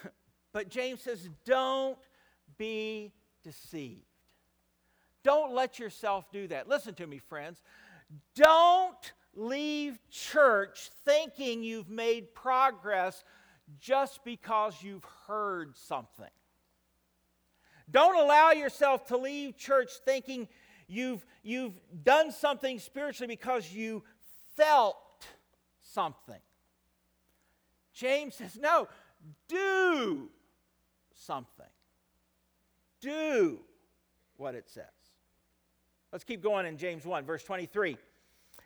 But 0.52 0.68
James 0.68 1.02
says, 1.02 1.28
don't 1.45 1.99
be 2.57 3.12
deceived. 3.42 4.07
Don't 5.28 5.52
let 5.52 5.78
yourself 5.78 6.32
do 6.32 6.49
that. 6.49 6.70
Listen 6.70 6.94
to 6.94 7.06
me, 7.06 7.18
friends. 7.18 7.61
Don't 8.35 9.12
leave 9.35 9.99
church 10.08 10.88
thinking 11.04 11.62
you've 11.62 11.90
made 11.90 12.35
progress 12.35 13.25
just 13.78 14.25
because 14.25 14.82
you've 14.82 15.04
heard 15.26 15.76
something. 15.76 16.30
Don't 17.90 18.18
allow 18.18 18.52
yourself 18.52 19.04
to 19.08 19.18
leave 19.18 19.58
church 19.58 19.90
thinking 20.02 20.49
you've, 20.87 21.26
you've 21.42 21.75
done 22.02 22.32
something 22.32 22.78
spiritually 22.78 23.28
because 23.28 23.70
you 23.70 24.04
felt 24.56 24.97
something. 25.92 26.40
James 27.92 28.35
says, 28.35 28.56
no, 28.58 28.88
do 29.47 30.30
something. 31.12 31.66
Do 33.02 33.58
what 34.38 34.54
it 34.54 34.70
says. 34.70 34.87
Let's 36.12 36.24
keep 36.24 36.42
going 36.42 36.66
in 36.66 36.78
James 36.78 37.04
1, 37.04 37.24
verse 37.24 37.44
23. 37.44 37.96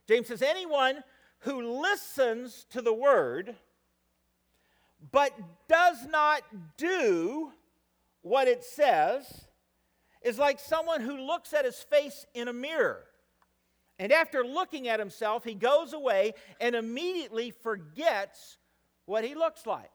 James 0.07 0.29
says, 0.29 0.43
Anyone 0.43 1.03
who 1.41 1.81
listens 1.83 2.67
to 2.71 2.81
the 2.81 2.93
word 2.93 3.55
but 5.11 5.33
does 5.69 6.07
not 6.09 6.43
do 6.77 7.53
what 8.23 8.47
it 8.47 8.63
says 8.63 9.47
is 10.23 10.39
like 10.39 10.61
someone 10.61 11.01
who 11.01 11.17
looks 11.17 11.53
at 11.53 11.65
his 11.65 11.79
face 11.79 12.27
in 12.35 12.47
a 12.47 12.53
mirror. 12.53 13.03
And 13.99 14.13
after 14.13 14.45
looking 14.45 14.89
at 14.89 15.01
himself, 15.01 15.43
he 15.43 15.55
goes 15.55 15.93
away 15.93 16.35
and 16.61 16.77
immediately 16.77 17.51
forgets 17.51 18.59
what 19.07 19.25
he 19.25 19.35
looks 19.35 19.67
like. 19.67 19.91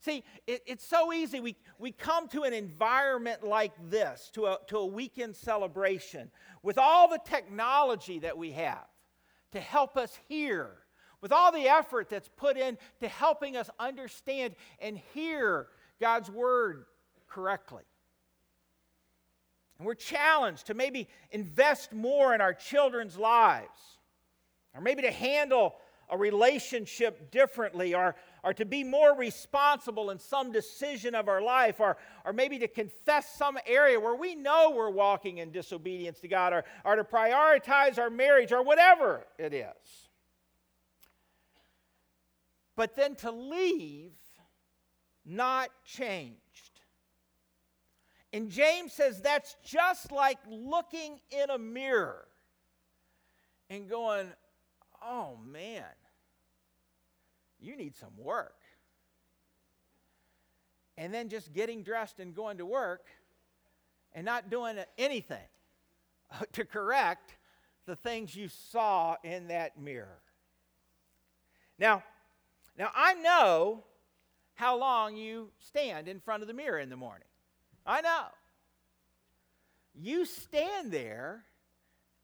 See, 0.00 0.22
it, 0.46 0.62
it's 0.66 0.86
so 0.86 1.12
easy. 1.12 1.40
We, 1.40 1.56
we 1.78 1.90
come 1.92 2.28
to 2.28 2.42
an 2.44 2.52
environment 2.52 3.42
like 3.42 3.72
this, 3.90 4.30
to 4.34 4.46
a, 4.46 4.58
to 4.68 4.78
a 4.78 4.86
weekend 4.86 5.34
celebration, 5.34 6.30
with 6.62 6.78
all 6.78 7.08
the 7.08 7.20
technology 7.24 8.20
that 8.20 8.38
we 8.38 8.52
have. 8.52 8.86
to 9.52 9.60
help 9.60 9.96
us 9.96 10.18
hear, 10.28 10.70
with 11.20 11.32
all 11.32 11.52
the 11.52 11.68
effort 11.68 12.08
that's 12.08 12.28
put 12.36 12.56
in 12.56 12.78
to 13.00 13.08
helping 13.08 13.56
us 13.56 13.70
understand 13.78 14.54
and 14.80 14.98
hear 15.14 15.68
God's 16.00 16.30
word 16.30 16.84
correctly. 17.28 17.82
And 19.78 19.86
we're 19.86 19.94
challenged 19.94 20.66
to 20.66 20.74
maybe 20.74 21.08
invest 21.30 21.92
more 21.92 22.34
in 22.34 22.40
our 22.40 22.54
children's 22.54 23.16
lives, 23.16 23.98
or 24.74 24.80
maybe 24.80 25.02
to 25.02 25.10
handle 25.10 25.76
a 26.10 26.16
relationship 26.16 27.30
differently, 27.30 27.94
or, 27.94 28.16
or 28.44 28.54
to 28.54 28.64
be 28.64 28.84
more 28.84 29.16
responsible 29.16 30.10
in 30.10 30.18
some 30.18 30.52
decision 30.52 31.14
of 31.14 31.28
our 31.28 31.42
life, 31.42 31.80
or, 31.80 31.96
or 32.24 32.32
maybe 32.32 32.58
to 32.58 32.68
confess 32.68 33.34
some 33.34 33.58
area 33.66 33.98
where 33.98 34.14
we 34.14 34.34
know 34.34 34.72
we're 34.74 34.90
walking 34.90 35.38
in 35.38 35.50
disobedience 35.50 36.20
to 36.20 36.28
God, 36.28 36.52
or, 36.52 36.64
or 36.84 36.96
to 36.96 37.04
prioritize 37.04 37.98
our 37.98 38.10
marriage, 38.10 38.52
or 38.52 38.62
whatever 38.62 39.26
it 39.38 39.52
is. 39.52 40.08
But 42.76 42.94
then 42.94 43.16
to 43.16 43.30
leave 43.30 44.12
not 45.24 45.70
changed. 45.84 46.38
And 48.32 48.50
James 48.50 48.92
says 48.92 49.20
that's 49.20 49.56
just 49.64 50.12
like 50.12 50.38
looking 50.48 51.18
in 51.30 51.50
a 51.50 51.58
mirror 51.58 52.28
and 53.70 53.88
going, 53.88 54.28
oh 55.02 55.38
man, 55.44 55.84
you 57.60 57.76
need 57.76 57.96
some 57.96 58.12
work. 58.16 58.56
And 60.96 61.14
then 61.14 61.28
just 61.28 61.52
getting 61.52 61.82
dressed 61.82 62.18
and 62.18 62.34
going 62.34 62.58
to 62.58 62.66
work 62.66 63.06
and 64.12 64.24
not 64.24 64.50
doing 64.50 64.78
anything 64.96 65.46
to 66.52 66.64
correct 66.64 67.36
the 67.86 67.96
things 67.96 68.34
you 68.34 68.48
saw 68.48 69.16
in 69.22 69.48
that 69.48 69.80
mirror. 69.80 70.20
Now, 71.78 72.02
now 72.76 72.90
I 72.94 73.14
know 73.14 73.84
how 74.54 74.76
long 74.76 75.16
you 75.16 75.50
stand 75.58 76.08
in 76.08 76.18
front 76.20 76.42
of 76.42 76.48
the 76.48 76.54
mirror 76.54 76.78
in 76.78 76.90
the 76.90 76.96
morning. 76.96 77.28
I 77.86 78.00
know. 78.00 78.24
You 79.94 80.24
stand 80.24 80.92
there 80.92 81.44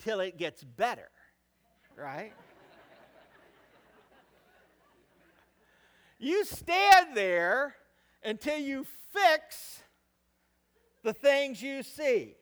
till 0.01 0.21
it 0.21 0.37
gets 0.37 0.63
better, 0.63 1.09
right? 1.97 2.33
You 6.19 6.45
stand 6.45 7.17
there 7.17 7.75
until 8.23 8.59
you 8.59 8.87
fix 9.13 9.83
the 11.03 11.13
things 11.13 11.63
you 11.63 11.83
see 11.83 12.35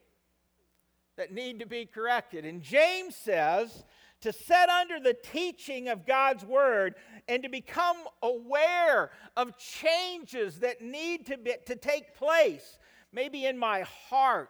that 1.16 1.32
need 1.32 1.60
to 1.60 1.66
be 1.66 1.84
corrected. 1.84 2.44
And 2.44 2.62
James 2.62 3.16
says 3.16 3.84
to 4.22 4.32
set 4.32 4.68
under 4.68 5.00
the 5.00 5.14
teaching 5.14 5.88
of 5.88 6.06
God's 6.06 6.44
word 6.44 6.94
and 7.28 7.42
to 7.42 7.48
become 7.48 7.96
aware 8.22 9.10
of 9.36 9.58
changes 9.58 10.60
that 10.60 10.80
need 10.80 11.26
to, 11.26 11.36
be, 11.36 11.54
to 11.66 11.76
take 11.76 12.16
place 12.16 12.78
maybe 13.12 13.44
in 13.46 13.58
my 13.58 13.82
heart 14.08 14.48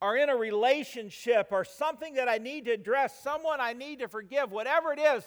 or 0.00 0.16
in 0.16 0.28
a 0.28 0.36
relationship 0.36 1.48
or 1.50 1.64
something 1.64 2.14
that 2.14 2.28
I 2.28 2.36
need 2.36 2.66
to 2.66 2.72
address, 2.72 3.18
someone 3.22 3.60
I 3.60 3.72
need 3.72 4.00
to 4.00 4.08
forgive, 4.08 4.52
whatever 4.52 4.92
it 4.92 4.98
is, 4.98 5.24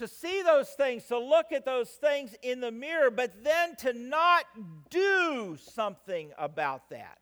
to 0.00 0.08
see 0.08 0.40
those 0.40 0.70
things, 0.70 1.04
to 1.04 1.18
look 1.18 1.52
at 1.52 1.66
those 1.66 1.90
things 1.90 2.34
in 2.42 2.60
the 2.60 2.72
mirror, 2.72 3.10
but 3.10 3.44
then 3.44 3.76
to 3.76 3.92
not 3.92 4.46
do 4.88 5.58
something 5.60 6.30
about 6.38 6.88
that 6.88 7.18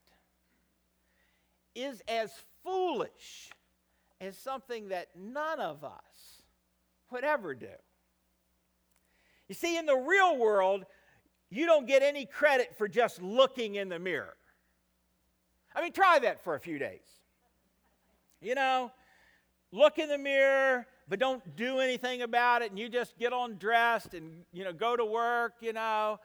is 1.75 2.01
as 2.07 2.33
foolish 2.63 3.51
as 4.21 4.39
something 4.39 4.91
that 4.91 5.09
none 5.17 5.59
of 5.59 5.83
us 5.83 6.43
would 7.11 7.25
ever 7.25 7.53
do. 7.53 7.67
You 9.49 9.57
see, 9.57 9.77
in 9.77 9.85
the 9.85 9.97
real 9.97 10.39
world, 10.39 10.87
you 11.51 11.67
don't 11.67 11.87
get 11.87 12.05
any 12.05 12.27
credit 12.27 12.77
for 12.79 12.87
just 12.87 13.21
looking 13.21 13.75
in 13.75 13.89
the 13.89 13.99
mirror. 13.99 14.37
I 15.75 15.83
mean, 15.83 15.91
try 15.91 16.21
that 16.21 16.45
for 16.45 16.55
a 16.55 16.61
few 16.61 16.79
days. 16.79 17.01
You 18.41 18.55
know, 18.55 18.93
look 19.73 19.99
in 19.99 20.09
the 20.09 20.19
mirror, 20.19 20.87
but 21.09 21.19
don't 21.19 21.57
do 21.57 21.79
anything 21.79 22.23
about 22.23 22.63
it, 22.63 22.71
and 22.71 22.79
you 22.79 22.89
just 22.89 23.19
get 23.19 23.33
on 23.33 23.57
dressed 23.57 24.15
and, 24.15 24.45
you 24.53 24.65
know, 24.65 24.73
go 24.73 24.97
to 24.97 25.05
work, 25.05 25.55
you 25.61 25.73
know. 25.73 26.21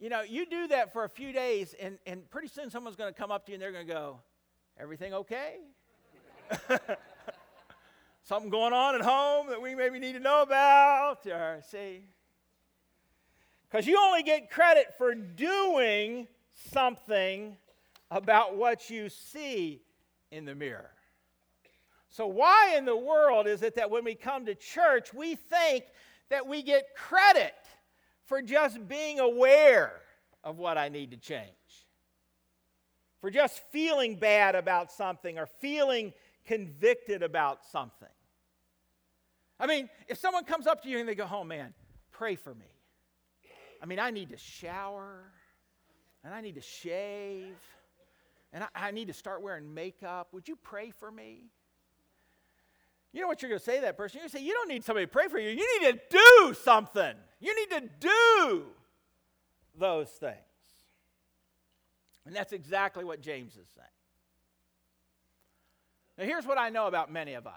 You 0.00 0.08
know, 0.08 0.22
you 0.22 0.46
do 0.46 0.68
that 0.68 0.92
for 0.92 1.04
a 1.04 1.08
few 1.08 1.32
days, 1.32 1.74
and, 1.80 1.98
and 2.06 2.28
pretty 2.30 2.48
soon 2.48 2.70
someone's 2.70 2.96
going 2.96 3.12
to 3.12 3.18
come 3.18 3.30
up 3.30 3.46
to 3.46 3.52
you 3.52 3.54
and 3.54 3.62
they're 3.62 3.72
going 3.72 3.86
to 3.86 3.92
go, 3.92 4.20
Everything 4.78 5.14
okay? 5.14 5.58
Something 8.24 8.50
going 8.50 8.72
on 8.72 8.96
at 8.96 9.02
home 9.02 9.48
that 9.50 9.62
we 9.62 9.74
maybe 9.74 9.98
need 10.00 10.14
to 10.14 10.20
know 10.20 10.42
about? 10.42 11.26
Or, 11.26 11.60
see, 11.70 12.02
because 13.70 13.86
you 13.86 13.98
only 14.00 14.24
get 14.24 14.50
credit 14.50 14.94
for 14.98 15.14
doing 15.14 16.26
something 16.54 17.56
about 18.10 18.56
what 18.56 18.90
you 18.90 19.08
see 19.08 19.82
in 20.30 20.44
the 20.44 20.54
mirror. 20.54 20.90
So, 22.14 22.28
why 22.28 22.76
in 22.76 22.84
the 22.84 22.96
world 22.96 23.48
is 23.48 23.62
it 23.62 23.74
that 23.74 23.90
when 23.90 24.04
we 24.04 24.14
come 24.14 24.46
to 24.46 24.54
church, 24.54 25.12
we 25.12 25.34
think 25.34 25.82
that 26.30 26.46
we 26.46 26.62
get 26.62 26.94
credit 26.94 27.56
for 28.26 28.40
just 28.40 28.86
being 28.86 29.18
aware 29.18 30.00
of 30.44 30.56
what 30.56 30.78
I 30.78 30.90
need 30.90 31.10
to 31.10 31.16
change? 31.16 31.48
For 33.20 33.32
just 33.32 33.60
feeling 33.72 34.14
bad 34.14 34.54
about 34.54 34.92
something 34.92 35.40
or 35.40 35.46
feeling 35.46 36.12
convicted 36.44 37.24
about 37.24 37.64
something. 37.64 38.06
I 39.58 39.66
mean, 39.66 39.90
if 40.06 40.16
someone 40.16 40.44
comes 40.44 40.68
up 40.68 40.84
to 40.84 40.88
you 40.88 41.00
and 41.00 41.08
they 41.08 41.16
go, 41.16 41.28
Oh 41.28 41.42
man, 41.42 41.74
pray 42.12 42.36
for 42.36 42.54
me. 42.54 42.70
I 43.82 43.86
mean, 43.86 43.98
I 43.98 44.12
need 44.12 44.28
to 44.28 44.38
shower 44.38 45.24
and 46.22 46.32
I 46.32 46.42
need 46.42 46.54
to 46.54 46.60
shave 46.60 47.56
and 48.52 48.62
I, 48.62 48.68
I 48.76 48.90
need 48.92 49.08
to 49.08 49.14
start 49.14 49.42
wearing 49.42 49.74
makeup. 49.74 50.28
Would 50.30 50.46
you 50.46 50.54
pray 50.54 50.92
for 50.92 51.10
me? 51.10 51.50
You 53.14 53.20
know 53.20 53.28
what 53.28 53.40
you're 53.40 53.48
going 53.48 53.60
to 53.60 53.64
say 53.64 53.76
to 53.76 53.82
that 53.82 53.96
person? 53.96 54.18
You're 54.18 54.22
going 54.22 54.30
to 54.30 54.38
say, 54.38 54.44
You 54.44 54.54
don't 54.54 54.68
need 54.68 54.84
somebody 54.84 55.06
to 55.06 55.12
pray 55.12 55.28
for 55.28 55.38
you. 55.38 55.50
You 55.50 55.80
need 55.80 55.92
to 55.92 56.00
do 56.10 56.54
something. 56.54 57.14
You 57.40 57.54
need 57.54 57.70
to 57.78 57.88
do 58.00 58.64
those 59.78 60.08
things. 60.08 60.34
And 62.26 62.34
that's 62.34 62.52
exactly 62.52 63.04
what 63.04 63.20
James 63.20 63.52
is 63.52 63.68
saying. 63.76 63.88
Now, 66.18 66.24
here's 66.24 66.44
what 66.44 66.58
I 66.58 66.70
know 66.70 66.88
about 66.88 67.12
many 67.12 67.34
of 67.34 67.46
us. 67.46 67.52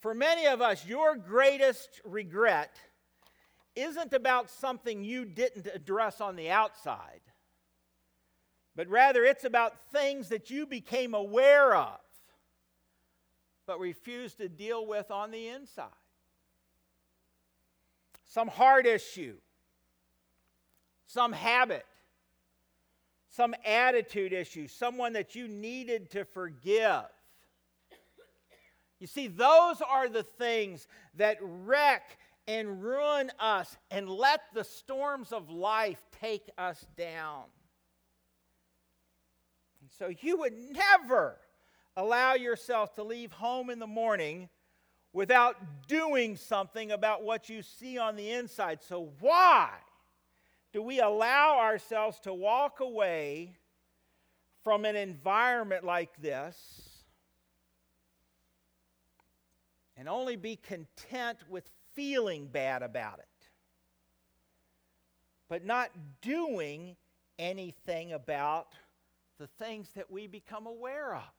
For 0.00 0.12
many 0.12 0.46
of 0.46 0.60
us, 0.60 0.86
your 0.86 1.16
greatest 1.16 2.02
regret 2.04 2.76
isn't 3.74 4.12
about 4.12 4.50
something 4.50 5.02
you 5.02 5.24
didn't 5.24 5.66
address 5.72 6.20
on 6.20 6.36
the 6.36 6.50
outside, 6.50 7.20
but 8.76 8.86
rather 8.88 9.24
it's 9.24 9.44
about 9.44 9.74
things 9.92 10.28
that 10.28 10.50
you 10.50 10.66
became 10.66 11.14
aware 11.14 11.74
of 11.74 11.98
but 13.68 13.78
refuse 13.78 14.32
to 14.32 14.48
deal 14.48 14.86
with 14.86 15.10
on 15.10 15.30
the 15.30 15.48
inside. 15.48 15.84
Some 18.24 18.48
heart 18.48 18.86
issue, 18.86 19.34
some 21.06 21.34
habit, 21.34 21.84
some 23.28 23.54
attitude 23.66 24.32
issue, 24.32 24.68
someone 24.68 25.12
that 25.12 25.34
you 25.34 25.46
needed 25.46 26.10
to 26.12 26.24
forgive. 26.24 27.02
You 29.00 29.06
see, 29.06 29.28
those 29.28 29.82
are 29.82 30.08
the 30.08 30.22
things 30.22 30.88
that 31.16 31.36
wreck 31.42 32.16
and 32.46 32.82
ruin 32.82 33.30
us 33.38 33.76
and 33.90 34.08
let 34.08 34.40
the 34.54 34.64
storms 34.64 35.30
of 35.30 35.50
life 35.50 36.02
take 36.22 36.48
us 36.56 36.86
down. 36.96 37.44
And 39.82 39.90
so 39.98 40.10
you 40.22 40.38
would 40.38 40.54
never 40.54 41.36
allow 41.98 42.34
yourself 42.34 42.94
to 42.94 43.02
leave 43.02 43.32
home 43.32 43.70
in 43.70 43.80
the 43.80 43.86
morning 43.86 44.48
without 45.12 45.56
doing 45.88 46.36
something 46.36 46.92
about 46.92 47.24
what 47.24 47.48
you 47.48 47.60
see 47.60 47.98
on 47.98 48.14
the 48.14 48.30
inside. 48.30 48.78
So, 48.82 49.10
why 49.18 49.70
do 50.72 50.80
we 50.80 51.00
allow 51.00 51.58
ourselves 51.58 52.20
to 52.20 52.32
walk 52.32 52.78
away 52.78 53.56
from 54.62 54.84
an 54.84 54.94
environment 54.94 55.82
like 55.82 56.10
this 56.22 56.56
and 59.96 60.08
only 60.08 60.36
be 60.36 60.54
content 60.54 61.38
with 61.48 61.68
feeling 61.94 62.46
bad 62.46 62.82
about 62.82 63.18
it, 63.18 63.48
but 65.48 65.64
not 65.64 65.90
doing 66.22 66.94
anything 67.40 68.12
about 68.12 68.68
the 69.40 69.48
things 69.58 69.88
that 69.96 70.08
we 70.12 70.28
become 70.28 70.66
aware 70.66 71.16
of. 71.16 71.37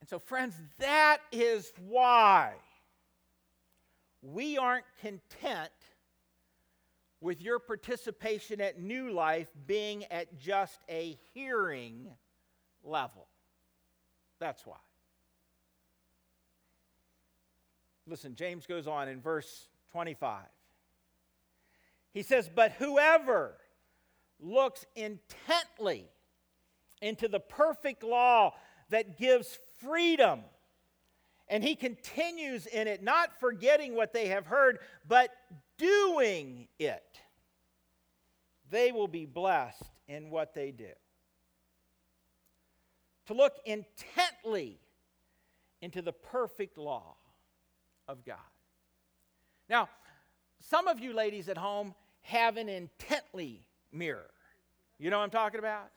And 0.00 0.08
so, 0.08 0.18
friends, 0.18 0.54
that 0.78 1.18
is 1.30 1.72
why 1.86 2.54
we 4.22 4.58
aren't 4.58 4.84
content 5.00 5.70
with 7.20 7.42
your 7.42 7.58
participation 7.58 8.60
at 8.60 8.80
New 8.80 9.12
Life 9.12 9.48
being 9.66 10.04
at 10.06 10.38
just 10.38 10.80
a 10.88 11.18
hearing 11.34 12.08
level. 12.82 13.26
That's 14.38 14.64
why. 14.64 14.76
Listen, 18.06 18.34
James 18.34 18.66
goes 18.66 18.86
on 18.86 19.08
in 19.08 19.20
verse 19.20 19.68
25. 19.92 20.40
He 22.12 22.22
says, 22.22 22.50
But 22.52 22.72
whoever 22.72 23.56
looks 24.40 24.86
intently 24.96 26.08
into 27.02 27.28
the 27.28 27.40
perfect 27.40 28.02
law 28.02 28.54
that 28.88 29.18
gives 29.18 29.58
freedom, 29.82 30.40
and 31.48 31.64
he 31.64 31.74
continues 31.74 32.66
in 32.66 32.86
it, 32.86 33.02
not 33.02 33.38
forgetting 33.40 33.94
what 33.94 34.12
they 34.12 34.28
have 34.28 34.46
heard, 34.46 34.78
but 35.06 35.30
doing 35.78 36.68
it, 36.78 37.20
they 38.70 38.92
will 38.92 39.08
be 39.08 39.26
blessed 39.26 39.82
in 40.08 40.30
what 40.30 40.54
they 40.54 40.70
do. 40.70 40.92
To 43.26 43.34
look 43.34 43.54
intently 43.64 44.78
into 45.80 46.02
the 46.02 46.12
perfect 46.12 46.76
law 46.76 47.14
of 48.06 48.24
God. 48.24 48.36
Now, 49.68 49.88
some 50.58 50.88
of 50.88 51.00
you 51.00 51.12
ladies 51.12 51.48
at 51.48 51.56
home 51.56 51.94
have 52.22 52.56
an 52.56 52.68
intently 52.68 53.64
mirror. 53.92 54.30
You 54.98 55.10
know 55.10 55.18
what 55.18 55.24
I'm 55.24 55.30
talking 55.30 55.58
about? 55.58 55.90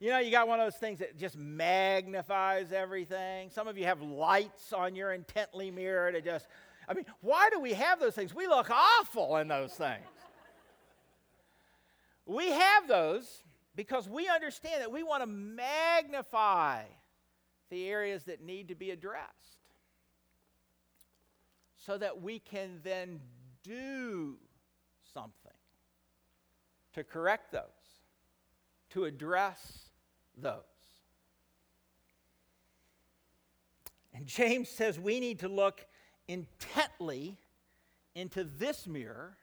You 0.00 0.08
know, 0.08 0.18
you 0.18 0.30
got 0.30 0.48
one 0.48 0.58
of 0.58 0.66
those 0.66 0.80
things 0.80 1.00
that 1.00 1.18
just 1.18 1.36
magnifies 1.36 2.72
everything. 2.72 3.50
Some 3.50 3.68
of 3.68 3.76
you 3.76 3.84
have 3.84 4.00
lights 4.00 4.72
on 4.72 4.96
your 4.96 5.12
intently 5.12 5.70
mirror 5.70 6.10
to 6.10 6.22
just, 6.22 6.46
I 6.88 6.94
mean, 6.94 7.04
why 7.20 7.50
do 7.50 7.60
we 7.60 7.74
have 7.74 8.00
those 8.00 8.14
things? 8.14 8.34
We 8.34 8.46
look 8.46 8.70
awful 8.70 9.36
in 9.36 9.48
those 9.48 9.74
things. 9.74 10.06
we 12.24 12.50
have 12.50 12.88
those 12.88 13.42
because 13.76 14.08
we 14.08 14.26
understand 14.26 14.80
that 14.80 14.90
we 14.90 15.02
want 15.02 15.22
to 15.22 15.26
magnify 15.26 16.84
the 17.68 17.86
areas 17.86 18.24
that 18.24 18.42
need 18.42 18.68
to 18.68 18.74
be 18.74 18.92
addressed 18.92 19.28
so 21.76 21.98
that 21.98 22.22
we 22.22 22.38
can 22.38 22.80
then 22.82 23.20
do 23.62 24.38
something 25.12 25.52
to 26.94 27.04
correct 27.04 27.52
those, 27.52 27.62
to 28.90 29.04
address 29.04 29.89
those. 30.40 30.62
And 34.14 34.26
James 34.26 34.68
says 34.68 34.98
we 34.98 35.20
need 35.20 35.40
to 35.40 35.48
look 35.48 35.86
intently 36.28 37.38
into 38.14 38.44
this 38.44 38.86
mirror 38.86 39.36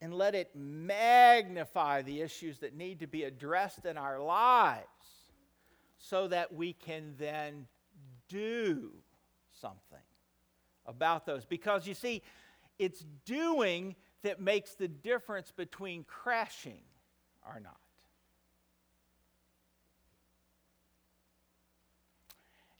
and 0.00 0.14
let 0.14 0.34
it 0.34 0.50
magnify 0.54 2.02
the 2.02 2.20
issues 2.20 2.58
that 2.58 2.76
need 2.76 3.00
to 3.00 3.06
be 3.06 3.24
addressed 3.24 3.84
in 3.84 3.98
our 3.98 4.20
lives 4.20 4.86
so 5.98 6.28
that 6.28 6.54
we 6.54 6.72
can 6.72 7.14
then 7.18 7.66
do 8.28 8.90
something 9.60 9.98
about 10.86 11.26
those. 11.26 11.44
Because 11.44 11.86
you 11.86 11.94
see, 11.94 12.22
it's 12.78 13.04
doing 13.24 13.96
that 14.22 14.40
makes 14.40 14.74
the 14.74 14.88
difference 14.88 15.50
between 15.50 16.04
crashing 16.04 16.82
or 17.46 17.60
not. 17.60 17.80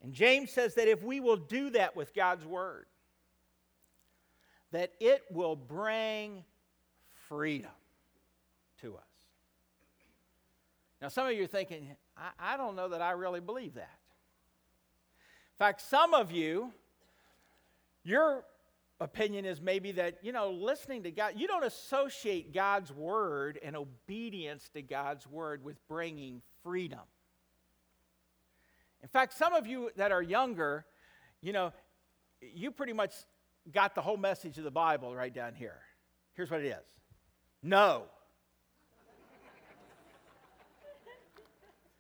And 0.09 0.15
James 0.15 0.51
says 0.51 0.77
that 0.77 0.89
if 0.89 1.03
we 1.03 1.21
will 1.21 1.37
do 1.37 1.69
that 1.69 1.95
with 1.95 2.15
God's 2.15 2.47
Word, 2.47 2.87
that 4.73 4.91
it 5.01 5.23
will 5.31 5.55
bring 5.55 6.45
freedom 7.29 7.71
to 8.81 8.95
us. 8.97 9.03
Now, 11.03 11.09
some 11.09 11.27
of 11.27 11.35
you 11.35 11.45
are 11.45 11.47
thinking, 11.47 11.95
I, 12.17 12.55
I 12.55 12.57
don't 12.57 12.75
know 12.75 12.89
that 12.89 13.03
I 13.03 13.11
really 13.11 13.41
believe 13.41 13.75
that. 13.75 13.99
In 15.53 15.59
fact, 15.59 15.83
some 15.83 16.15
of 16.15 16.33
you, 16.33 16.73
your 18.03 18.45
opinion 19.03 19.45
is 19.45 19.61
maybe 19.61 19.93
that, 19.93 20.21
you 20.23 20.33
know, 20.33 20.53
listening 20.53 21.03
to 21.03 21.11
God, 21.11 21.35
you 21.37 21.47
don't 21.47 21.65
associate 21.65 22.55
God's 22.55 22.91
word 22.91 23.59
and 23.63 23.77
obedience 23.77 24.71
to 24.71 24.81
God's 24.81 25.27
word 25.27 25.63
with 25.63 25.77
bringing 25.87 26.41
freedom. 26.63 27.01
In 29.03 29.09
fact, 29.09 29.33
some 29.33 29.53
of 29.53 29.67
you 29.67 29.91
that 29.97 30.13
are 30.13 30.23
younger, 30.23 30.85
you 31.41 31.53
know, 31.53 31.73
you 32.41 32.71
pretty 32.71 32.93
much 32.93 33.13
got 33.73 33.95
the 33.95 34.01
whole 34.01 34.17
message 34.17 34.59
of 34.59 34.65
the 34.65 34.71
Bible 34.71 35.15
right 35.15 35.33
down 35.33 35.55
here. 35.55 35.79
Here's 36.35 36.51
what 36.51 36.61
it 36.61 36.67
is 36.67 36.87
no. 37.63 38.05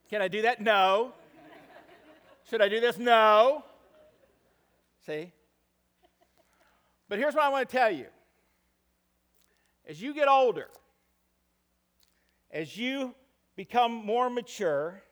Can 0.08 0.22
I 0.22 0.28
do 0.28 0.42
that? 0.42 0.60
No. 0.62 1.12
Should 2.48 2.62
I 2.62 2.68
do 2.68 2.80
this? 2.80 2.96
No. 2.96 3.62
See? 5.04 5.32
But 7.08 7.18
here's 7.18 7.34
what 7.34 7.44
I 7.44 7.50
want 7.50 7.68
to 7.68 7.76
tell 7.76 7.90
you. 7.90 8.06
As 9.86 10.00
you 10.00 10.14
get 10.14 10.28
older, 10.28 10.68
as 12.50 12.76
you 12.76 13.14
become 13.56 13.92
more 13.92 14.30
mature, 14.30 15.02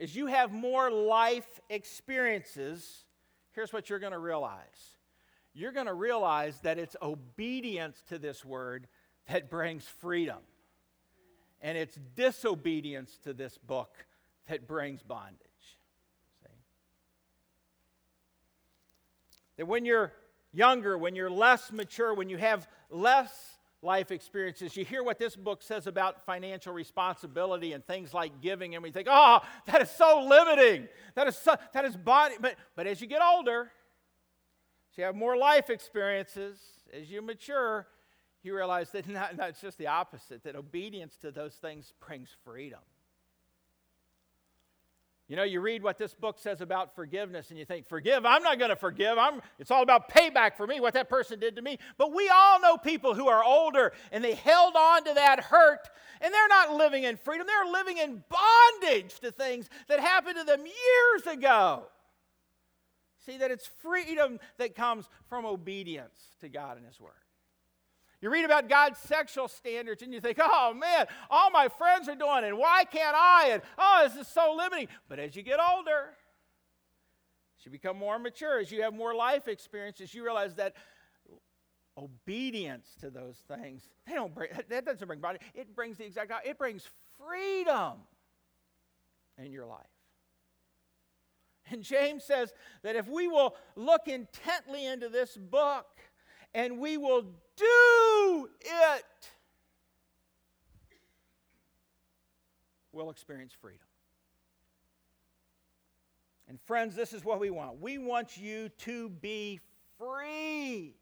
as 0.00 0.14
you 0.14 0.26
have 0.26 0.52
more 0.52 0.90
life 0.90 1.60
experiences, 1.68 3.04
here's 3.52 3.72
what 3.72 3.90
you're 3.90 3.98
going 3.98 4.12
to 4.12 4.18
realize. 4.18 4.96
You're 5.54 5.72
going 5.72 5.86
to 5.86 5.94
realize 5.94 6.58
that 6.60 6.78
it's 6.78 6.96
obedience 7.02 8.00
to 8.08 8.18
this 8.18 8.44
word 8.44 8.86
that 9.28 9.50
brings 9.50 9.84
freedom. 9.84 10.38
And 11.60 11.76
it's 11.76 11.98
disobedience 12.14 13.18
to 13.24 13.32
this 13.32 13.58
book 13.58 13.92
that 14.48 14.68
brings 14.68 15.02
bondage. 15.02 15.40
See? 16.42 16.48
That 19.56 19.66
when 19.66 19.84
you're 19.84 20.12
younger, 20.52 20.96
when 20.96 21.16
you're 21.16 21.30
less 21.30 21.72
mature, 21.72 22.14
when 22.14 22.30
you 22.30 22.36
have 22.36 22.68
less 22.90 23.57
life 23.82 24.10
experiences, 24.10 24.76
you 24.76 24.84
hear 24.84 25.02
what 25.02 25.18
this 25.18 25.36
book 25.36 25.62
says 25.62 25.86
about 25.86 26.24
financial 26.26 26.72
responsibility 26.72 27.72
and 27.72 27.86
things 27.86 28.12
like 28.12 28.40
giving, 28.40 28.74
and 28.74 28.82
we 28.82 28.90
think, 28.90 29.08
oh, 29.10 29.40
that 29.66 29.80
is 29.82 29.90
so 29.90 30.26
limiting. 30.28 30.88
That 31.14 31.28
is, 31.28 31.36
so, 31.36 31.54
that 31.72 31.84
is 31.84 31.96
body. 31.96 32.34
But, 32.40 32.56
but 32.74 32.86
as 32.86 33.00
you 33.00 33.06
get 33.06 33.22
older, 33.22 33.70
as 34.90 34.98
you 34.98 35.04
have 35.04 35.14
more 35.14 35.36
life 35.36 35.70
experiences, 35.70 36.58
as 36.92 37.10
you 37.10 37.22
mature, 37.22 37.86
you 38.42 38.54
realize 38.54 38.90
that 38.90 39.08
not, 39.08 39.36
not 39.36 39.60
just 39.60 39.78
the 39.78 39.86
opposite, 39.86 40.42
that 40.44 40.56
obedience 40.56 41.16
to 41.18 41.30
those 41.30 41.54
things 41.54 41.92
brings 42.04 42.30
freedom. 42.44 42.80
You 45.28 45.36
know, 45.36 45.42
you 45.42 45.60
read 45.60 45.82
what 45.82 45.98
this 45.98 46.14
book 46.14 46.38
says 46.38 46.62
about 46.62 46.94
forgiveness 46.94 47.50
and 47.50 47.58
you 47.58 47.66
think, 47.66 47.86
forgive, 47.86 48.24
I'm 48.24 48.42
not 48.42 48.58
going 48.58 48.70
to 48.70 48.76
forgive. 48.76 49.18
I'm, 49.18 49.42
it's 49.58 49.70
all 49.70 49.82
about 49.82 50.08
payback 50.08 50.56
for 50.56 50.66
me, 50.66 50.80
what 50.80 50.94
that 50.94 51.10
person 51.10 51.38
did 51.38 51.56
to 51.56 51.62
me. 51.62 51.78
But 51.98 52.14
we 52.14 52.30
all 52.30 52.58
know 52.62 52.78
people 52.78 53.12
who 53.12 53.28
are 53.28 53.44
older 53.44 53.92
and 54.10 54.24
they 54.24 54.34
held 54.34 54.74
on 54.74 55.04
to 55.04 55.12
that 55.12 55.40
hurt 55.40 55.90
and 56.22 56.32
they're 56.32 56.48
not 56.48 56.72
living 56.72 57.04
in 57.04 57.18
freedom. 57.18 57.46
They're 57.46 57.70
living 57.70 57.98
in 57.98 58.24
bondage 58.30 59.20
to 59.20 59.30
things 59.30 59.68
that 59.88 60.00
happened 60.00 60.36
to 60.38 60.44
them 60.44 60.60
years 60.60 61.36
ago. 61.36 61.82
See, 63.26 63.36
that 63.36 63.50
it's 63.50 63.68
freedom 63.82 64.40
that 64.56 64.74
comes 64.74 65.06
from 65.28 65.44
obedience 65.44 66.18
to 66.40 66.48
God 66.48 66.78
and 66.78 66.86
His 66.86 66.98
Word. 66.98 67.12
You 68.20 68.30
read 68.30 68.44
about 68.44 68.68
God's 68.68 68.98
sexual 68.98 69.46
standards 69.46 70.02
and 70.02 70.12
you 70.12 70.20
think, 70.20 70.38
oh 70.40 70.74
man, 70.74 71.06
all 71.30 71.50
my 71.50 71.68
friends 71.68 72.08
are 72.08 72.16
doing 72.16 72.44
it, 72.44 72.56
why 72.56 72.84
can't 72.84 73.16
I? 73.16 73.50
And 73.52 73.62
oh, 73.78 74.08
this 74.08 74.16
is 74.16 74.32
so 74.32 74.54
limiting. 74.56 74.88
But 75.08 75.20
as 75.20 75.36
you 75.36 75.42
get 75.42 75.60
older, 75.60 76.14
as 77.58 77.64
you 77.64 77.70
become 77.70 77.96
more 77.96 78.18
mature, 78.18 78.58
as 78.58 78.72
you 78.72 78.82
have 78.82 78.92
more 78.92 79.14
life 79.14 79.46
experiences, 79.46 80.12
you 80.14 80.24
realize 80.24 80.56
that 80.56 80.74
obedience 81.96 82.88
to 83.00 83.10
those 83.10 83.36
things, 83.48 83.88
they 84.06 84.14
don't 84.14 84.34
bring, 84.34 84.50
that 84.68 84.84
doesn't 84.84 85.06
bring 85.06 85.20
body, 85.20 85.38
it 85.54 85.74
brings 85.74 85.96
the 85.96 86.04
exact, 86.04 86.32
it 86.44 86.58
brings 86.58 86.88
freedom 87.18 87.98
in 89.36 89.52
your 89.52 89.66
life. 89.66 89.86
And 91.70 91.82
James 91.82 92.24
says 92.24 92.52
that 92.82 92.96
if 92.96 93.08
we 93.08 93.28
will 93.28 93.54
look 93.76 94.08
intently 94.08 94.86
into 94.86 95.08
this 95.08 95.36
book, 95.36 95.86
and 96.58 96.80
we 96.80 96.96
will 96.96 97.22
do 97.56 98.48
it, 98.60 99.30
we'll 102.90 103.10
experience 103.10 103.52
freedom. 103.60 103.86
And 106.48 106.60
friends, 106.62 106.96
this 106.96 107.12
is 107.12 107.24
what 107.24 107.38
we 107.38 107.50
want. 107.50 107.80
We 107.80 107.98
want 107.98 108.36
you 108.36 108.70
to 108.78 109.08
be 109.08 109.60
free. 109.98 110.96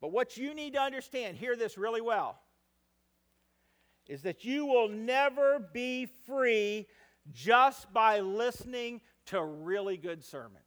But 0.00 0.12
what 0.12 0.36
you 0.36 0.54
need 0.54 0.74
to 0.74 0.80
understand, 0.80 1.36
hear 1.36 1.56
this 1.56 1.76
really 1.76 2.00
well, 2.00 2.38
is 4.06 4.22
that 4.22 4.44
you 4.44 4.66
will 4.66 4.88
never 4.88 5.58
be 5.72 6.06
free 6.28 6.86
just 7.32 7.92
by 7.92 8.20
listening 8.20 9.00
to 9.26 9.42
really 9.42 9.96
good 9.96 10.22
sermons. 10.22 10.65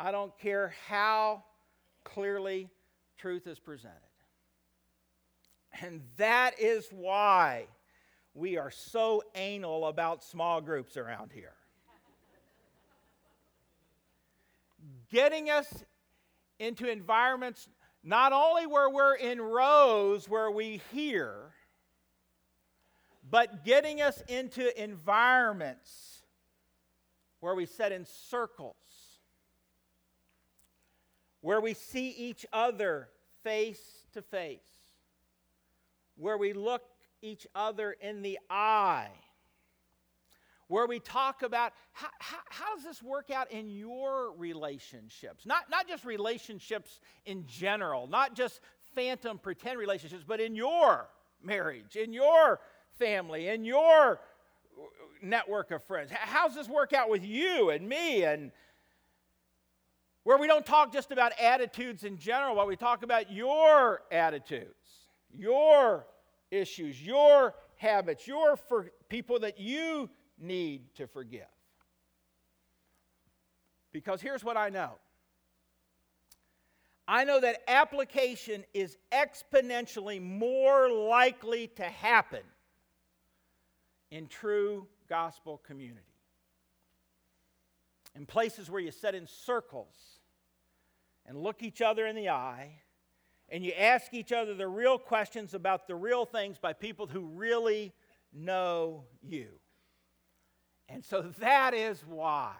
I 0.00 0.12
don't 0.12 0.36
care 0.38 0.72
how 0.88 1.44
clearly 2.04 2.70
truth 3.18 3.46
is 3.46 3.58
presented. 3.58 3.98
And 5.82 6.00
that 6.16 6.58
is 6.58 6.88
why 6.90 7.66
we 8.32 8.56
are 8.56 8.70
so 8.70 9.22
anal 9.34 9.86
about 9.86 10.24
small 10.24 10.62
groups 10.62 10.96
around 10.96 11.32
here. 11.34 11.52
Getting 15.10 15.50
us 15.50 15.84
into 16.58 16.90
environments 16.90 17.68
not 18.02 18.32
only 18.32 18.66
where 18.66 18.88
we're 18.88 19.16
in 19.16 19.38
rows 19.38 20.26
where 20.30 20.50
we 20.50 20.80
hear, 20.94 21.34
but 23.28 23.66
getting 23.66 24.00
us 24.00 24.22
into 24.28 24.82
environments 24.82 26.22
where 27.40 27.54
we 27.54 27.66
sit 27.66 27.92
in 27.92 28.06
circles, 28.06 28.76
where 31.40 31.60
we 31.60 31.74
see 31.74 32.10
each 32.10 32.44
other 32.52 33.08
face 33.42 33.80
to 34.12 34.22
face, 34.22 34.60
where 36.16 36.36
we 36.36 36.52
look 36.52 36.82
each 37.22 37.46
other 37.54 37.92
in 38.00 38.22
the 38.22 38.38
eye, 38.48 39.10
where 40.68 40.86
we 40.86 41.00
talk 41.00 41.42
about 41.42 41.72
how, 41.92 42.08
how, 42.18 42.38
how, 42.48 42.74
does 42.74 42.84
this 42.84 43.02
work 43.02 43.30
out 43.30 43.50
in 43.50 43.68
your 43.68 44.32
relationships? 44.36 45.44
Not, 45.44 45.68
not 45.68 45.88
just 45.88 46.04
relationships 46.04 47.00
in 47.26 47.44
general, 47.46 48.06
not 48.06 48.34
just 48.34 48.60
phantom 48.94 49.38
pretend 49.38 49.78
relationships, 49.78 50.24
but 50.26 50.40
in 50.40 50.54
your 50.54 51.08
marriage, 51.42 51.96
in 51.96 52.12
your 52.12 52.60
family, 52.98 53.48
in 53.48 53.64
your 53.64 54.20
network 55.22 55.70
of 55.70 55.82
friends. 55.84 56.10
How 56.12 56.46
does 56.46 56.56
this 56.56 56.68
work 56.68 56.92
out 56.92 57.10
with 57.10 57.24
you 57.24 57.70
and 57.70 57.88
me 57.88 58.24
and 58.24 58.52
where 60.24 60.38
we 60.38 60.46
don't 60.46 60.66
talk 60.66 60.92
just 60.92 61.12
about 61.12 61.32
attitudes 61.40 62.04
in 62.04 62.18
general, 62.18 62.54
but 62.54 62.66
we 62.66 62.76
talk 62.76 63.02
about 63.02 63.32
your 63.32 64.02
attitudes, 64.12 64.74
your 65.32 66.06
issues, 66.50 67.00
your 67.04 67.54
habits, 67.76 68.26
your 68.26 68.56
for 68.56 68.90
people 69.08 69.38
that 69.40 69.58
you 69.58 70.10
need 70.38 70.94
to 70.94 71.06
forgive. 71.06 71.46
Because 73.92 74.20
here's 74.20 74.44
what 74.44 74.56
I 74.56 74.68
know 74.68 74.92
I 77.08 77.24
know 77.24 77.40
that 77.40 77.62
application 77.66 78.64
is 78.72 78.96
exponentially 79.10 80.22
more 80.22 80.88
likely 80.88 81.66
to 81.74 81.82
happen 81.82 82.42
in 84.12 84.28
true 84.28 84.86
gospel 85.08 85.60
community. 85.66 86.09
In 88.14 88.26
places 88.26 88.70
where 88.70 88.80
you 88.80 88.90
sit 88.90 89.14
in 89.14 89.26
circles 89.26 89.94
and 91.26 91.38
look 91.38 91.62
each 91.62 91.80
other 91.80 92.06
in 92.06 92.16
the 92.16 92.28
eye 92.28 92.80
and 93.48 93.64
you 93.64 93.72
ask 93.72 94.12
each 94.14 94.32
other 94.32 94.54
the 94.54 94.68
real 94.68 94.98
questions 94.98 95.54
about 95.54 95.86
the 95.86 95.94
real 95.94 96.24
things 96.24 96.58
by 96.58 96.72
people 96.72 97.06
who 97.06 97.20
really 97.20 97.92
know 98.32 99.04
you. 99.22 99.48
And 100.88 101.04
so 101.04 101.22
that 101.38 101.72
is 101.72 102.04
why 102.06 102.52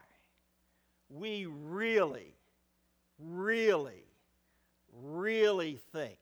we 1.09 1.47
really, 1.47 2.37
really, 3.19 4.05
really 4.93 5.81
think 5.93 6.19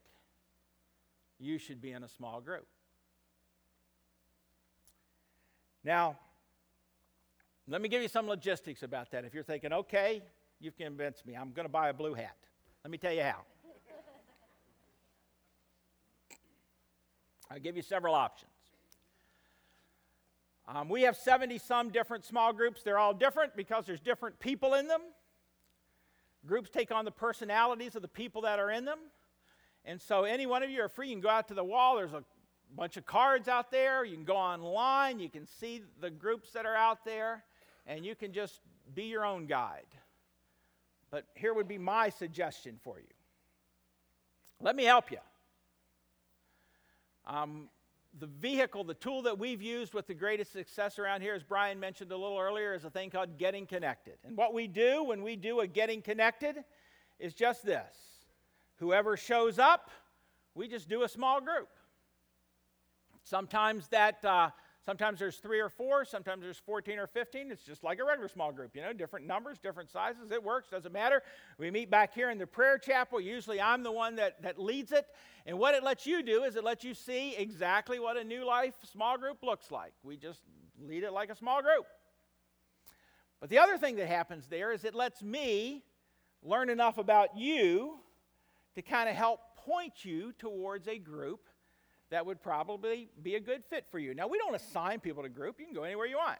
you 1.38 1.58
should 1.58 1.80
be 1.80 1.92
in 1.92 2.02
a 2.02 2.08
small 2.08 2.40
group. 2.40 2.66
Now, 5.84 6.18
let 7.68 7.82
me 7.82 7.88
give 7.88 8.02
you 8.02 8.08
some 8.08 8.26
logistics 8.26 8.82
about 8.82 9.10
that. 9.10 9.24
If 9.24 9.34
you're 9.34 9.42
thinking, 9.42 9.72
okay, 9.72 10.22
you've 10.58 10.76
convinced 10.76 11.26
me, 11.26 11.34
I'm 11.34 11.52
going 11.52 11.66
to 11.66 11.72
buy 11.72 11.90
a 11.90 11.94
blue 11.94 12.14
hat. 12.14 12.36
Let 12.82 12.90
me 12.90 12.98
tell 12.98 13.12
you 13.12 13.22
how. 13.22 13.42
I'll 17.50 17.60
give 17.60 17.76
you 17.76 17.82
several 17.82 18.14
options. 18.14 18.50
Um, 20.66 20.88
we 20.88 21.02
have 21.02 21.16
70 21.16 21.58
some 21.58 21.88
different 21.88 22.24
small 22.24 22.52
groups. 22.52 22.82
They're 22.82 22.98
all 22.98 23.14
different 23.14 23.56
because 23.56 23.86
there's 23.86 24.00
different 24.00 24.38
people 24.38 24.74
in 24.74 24.86
them. 24.86 25.00
Groups 26.46 26.68
take 26.68 26.92
on 26.92 27.04
the 27.04 27.10
personalities 27.10 27.96
of 27.96 28.02
the 28.02 28.08
people 28.08 28.42
that 28.42 28.58
are 28.58 28.70
in 28.70 28.84
them. 28.84 28.98
And 29.84 30.00
so, 30.00 30.24
any 30.24 30.44
one 30.44 30.62
of 30.62 30.68
you 30.68 30.82
are 30.82 30.88
free. 30.88 31.08
You 31.08 31.14
can 31.14 31.22
go 31.22 31.30
out 31.30 31.48
to 31.48 31.54
the 31.54 31.64
wall. 31.64 31.96
There's 31.96 32.12
a 32.12 32.22
bunch 32.76 32.98
of 32.98 33.06
cards 33.06 33.48
out 33.48 33.70
there. 33.70 34.04
You 34.04 34.14
can 34.14 34.24
go 34.24 34.36
online. 34.36 35.20
You 35.20 35.30
can 35.30 35.46
see 35.46 35.82
the 36.00 36.10
groups 36.10 36.50
that 36.52 36.66
are 36.66 36.76
out 36.76 37.04
there. 37.04 37.44
And 37.88 38.04
you 38.04 38.14
can 38.14 38.32
just 38.32 38.60
be 38.94 39.04
your 39.04 39.24
own 39.24 39.46
guide. 39.46 39.86
But 41.10 41.24
here 41.34 41.54
would 41.54 41.66
be 41.66 41.78
my 41.78 42.10
suggestion 42.10 42.78
for 42.84 42.98
you. 43.00 43.06
Let 44.60 44.76
me 44.76 44.84
help 44.84 45.10
you. 45.10 45.18
Um, 47.26 47.70
the 48.20 48.26
vehicle, 48.26 48.84
the 48.84 48.94
tool 48.94 49.22
that 49.22 49.38
we've 49.38 49.62
used 49.62 49.94
with 49.94 50.06
the 50.06 50.14
greatest 50.14 50.52
success 50.52 50.98
around 50.98 51.22
here, 51.22 51.34
as 51.34 51.42
Brian 51.42 51.80
mentioned 51.80 52.12
a 52.12 52.16
little 52.16 52.38
earlier, 52.38 52.74
is 52.74 52.84
a 52.84 52.90
thing 52.90 53.08
called 53.08 53.38
Getting 53.38 53.66
Connected. 53.66 54.18
And 54.26 54.36
what 54.36 54.52
we 54.52 54.66
do 54.66 55.02
when 55.04 55.22
we 55.22 55.36
do 55.36 55.60
a 55.60 55.66
Getting 55.66 56.02
Connected 56.02 56.56
is 57.18 57.32
just 57.32 57.64
this 57.64 57.96
whoever 58.76 59.16
shows 59.16 59.58
up, 59.58 59.90
we 60.54 60.68
just 60.68 60.88
do 60.88 61.02
a 61.04 61.08
small 61.08 61.40
group. 61.40 61.68
Sometimes 63.24 63.88
that. 63.88 64.22
Uh, 64.22 64.50
Sometimes 64.88 65.18
there's 65.18 65.36
three 65.36 65.60
or 65.60 65.68
four, 65.68 66.06
sometimes 66.06 66.42
there's 66.42 66.56
14 66.56 66.98
or 66.98 67.06
15. 67.06 67.52
It's 67.52 67.62
just 67.62 67.84
like 67.84 67.98
a 67.98 68.04
regular 68.04 68.26
small 68.26 68.52
group, 68.52 68.74
you 68.74 68.80
know, 68.80 68.94
different 68.94 69.26
numbers, 69.26 69.58
different 69.58 69.90
sizes. 69.90 70.30
It 70.30 70.42
works, 70.42 70.70
doesn't 70.70 70.94
matter. 70.94 71.22
We 71.58 71.70
meet 71.70 71.90
back 71.90 72.14
here 72.14 72.30
in 72.30 72.38
the 72.38 72.46
prayer 72.46 72.78
chapel. 72.78 73.20
Usually 73.20 73.60
I'm 73.60 73.82
the 73.82 73.92
one 73.92 74.16
that, 74.16 74.40
that 74.40 74.58
leads 74.58 74.92
it. 74.92 75.04
And 75.44 75.58
what 75.58 75.74
it 75.74 75.84
lets 75.84 76.06
you 76.06 76.22
do 76.22 76.44
is 76.44 76.56
it 76.56 76.64
lets 76.64 76.84
you 76.84 76.94
see 76.94 77.36
exactly 77.36 77.98
what 77.98 78.16
a 78.16 78.24
new 78.24 78.46
life 78.46 78.76
small 78.90 79.18
group 79.18 79.42
looks 79.42 79.70
like. 79.70 79.92
We 80.02 80.16
just 80.16 80.40
lead 80.82 81.02
it 81.02 81.12
like 81.12 81.28
a 81.28 81.36
small 81.36 81.60
group. 81.60 81.84
But 83.40 83.50
the 83.50 83.58
other 83.58 83.76
thing 83.76 83.96
that 83.96 84.08
happens 84.08 84.46
there 84.46 84.72
is 84.72 84.84
it 84.84 84.94
lets 84.94 85.22
me 85.22 85.84
learn 86.42 86.70
enough 86.70 86.96
about 86.96 87.36
you 87.36 87.98
to 88.74 88.80
kind 88.80 89.10
of 89.10 89.14
help 89.14 89.40
point 89.54 90.02
you 90.06 90.32
towards 90.32 90.88
a 90.88 90.96
group 90.96 91.40
that 92.10 92.24
would 92.24 92.42
probably 92.42 93.10
be 93.22 93.34
a 93.34 93.40
good 93.40 93.64
fit 93.64 93.86
for 93.90 93.98
you. 93.98 94.14
Now, 94.14 94.28
we 94.28 94.38
don't 94.38 94.54
assign 94.54 95.00
people 95.00 95.22
to 95.22 95.28
group, 95.28 95.58
you 95.58 95.66
can 95.66 95.74
go 95.74 95.84
anywhere 95.84 96.06
you 96.06 96.16
want. 96.16 96.38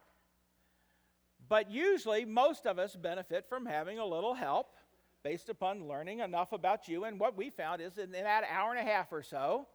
But 1.47 1.71
usually, 1.71 2.25
most 2.25 2.67
of 2.67 2.77
us 2.77 2.95
benefit 2.95 3.47
from 3.47 3.65
having 3.65 3.99
a 3.99 4.05
little 4.05 4.33
help 4.33 4.75
based 5.23 5.49
upon 5.49 5.87
learning 5.87 6.19
enough 6.19 6.51
about 6.51 6.87
you. 6.87 7.05
And 7.05 7.19
what 7.19 7.35
we 7.35 7.49
found 7.49 7.81
is 7.81 7.97
in 7.97 8.11
that 8.11 8.43
hour 8.49 8.71
and 8.71 8.79
a 8.79 8.89
half 8.89 9.11
or 9.11 9.23
so, 9.23 9.67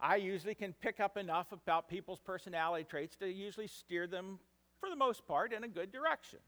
I 0.00 0.16
usually 0.16 0.54
can 0.54 0.72
pick 0.72 1.00
up 1.00 1.16
enough 1.16 1.52
about 1.52 1.88
people's 1.88 2.20
personality 2.20 2.84
traits 2.84 3.16
to 3.16 3.28
usually 3.28 3.66
steer 3.66 4.06
them, 4.06 4.38
for 4.78 4.88
the 4.88 4.96
most 4.96 5.26
part, 5.26 5.52
in 5.52 5.64
a 5.64 5.68
good 5.68 5.92
direction. 5.92 6.38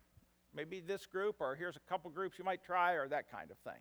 Maybe 0.55 0.81
this 0.81 1.07
group, 1.07 1.37
or 1.41 1.55
here's 1.55 1.77
a 1.77 1.81
couple 1.81 2.11
groups 2.11 2.39
you 2.39 2.45
might 2.45 2.65
try, 2.65 2.93
or 2.93 3.09
that 3.09 3.31
kind 3.31 3.51
of 3.51 3.59
thing. 3.59 3.81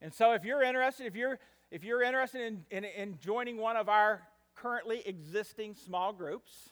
And 0.00 0.12
so, 0.12 0.32
if 0.32 0.44
you're 0.44 0.62
interested, 0.62 1.06
if 1.06 1.14
you're 1.14 1.38
if 1.70 1.84
you're 1.84 2.02
interested 2.02 2.40
in, 2.40 2.64
in, 2.70 2.84
in 2.84 3.18
joining 3.18 3.58
one 3.58 3.76
of 3.76 3.88
our 3.88 4.22
currently 4.54 5.02
existing 5.06 5.74
small 5.74 6.12
groups, 6.12 6.70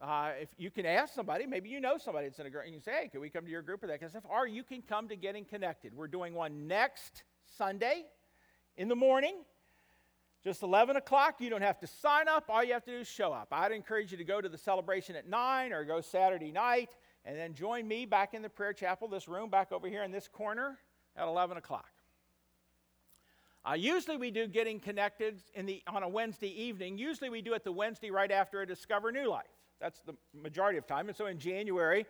uh, 0.00 0.30
if 0.40 0.48
you 0.56 0.70
can 0.70 0.86
ask 0.86 1.14
somebody, 1.14 1.46
maybe 1.46 1.68
you 1.68 1.80
know 1.80 1.98
somebody 1.98 2.28
that's 2.28 2.38
in 2.38 2.46
a 2.46 2.50
group, 2.50 2.64
and 2.64 2.74
you 2.74 2.80
say, 2.80 2.92
hey, 3.02 3.08
can 3.08 3.20
we 3.20 3.30
come 3.30 3.44
to 3.44 3.50
your 3.50 3.62
group 3.62 3.82
or 3.82 3.86
that 3.88 4.00
kind 4.00 4.04
of 4.04 4.10
stuff? 4.10 4.24
Or 4.30 4.46
you 4.46 4.62
can 4.62 4.82
come 4.82 5.08
to 5.08 5.16
Getting 5.16 5.44
Connected. 5.44 5.94
We're 5.94 6.08
doing 6.08 6.34
one 6.34 6.66
next 6.68 7.24
Sunday 7.56 8.04
in 8.76 8.88
the 8.88 8.96
morning, 8.96 9.36
just 10.44 10.62
11 10.62 10.96
o'clock. 10.96 11.36
You 11.40 11.50
don't 11.50 11.62
have 11.62 11.80
to 11.80 11.86
sign 11.86 12.28
up. 12.28 12.44
All 12.48 12.62
you 12.62 12.72
have 12.74 12.84
to 12.84 12.92
do 12.92 12.98
is 12.98 13.08
show 13.08 13.32
up. 13.32 13.48
I'd 13.50 13.72
encourage 13.72 14.12
you 14.12 14.18
to 14.18 14.24
go 14.24 14.40
to 14.40 14.48
the 14.48 14.58
celebration 14.58 15.16
at 15.16 15.28
9 15.28 15.72
or 15.72 15.84
go 15.84 16.00
Saturday 16.00 16.52
night 16.52 16.90
and 17.24 17.36
then 17.36 17.54
join 17.54 17.86
me 17.86 18.06
back 18.06 18.34
in 18.34 18.42
the 18.42 18.48
prayer 18.48 18.72
chapel, 18.72 19.08
this 19.08 19.26
room 19.26 19.50
back 19.50 19.72
over 19.72 19.88
here 19.88 20.04
in 20.04 20.12
this 20.12 20.28
corner 20.28 20.78
at 21.16 21.26
11 21.26 21.56
o'clock. 21.56 21.90
Uh, 23.68 23.74
usually 23.74 24.16
we 24.16 24.30
do 24.30 24.46
getting 24.46 24.80
connected 24.80 25.42
the, 25.54 25.82
on 25.86 26.02
a 26.02 26.08
Wednesday 26.08 26.48
evening. 26.48 26.96
Usually 26.96 27.28
we 27.28 27.42
do 27.42 27.52
it 27.52 27.64
the 27.64 27.72
Wednesday 27.72 28.10
right 28.10 28.30
after 28.30 28.62
a 28.62 28.66
Discover 28.66 29.12
New 29.12 29.28
Life. 29.28 29.44
That's 29.78 30.00
the 30.00 30.14
majority 30.32 30.78
of 30.78 30.86
time. 30.86 31.08
And 31.08 31.16
so 31.16 31.26
in 31.26 31.38
January, 31.38 32.06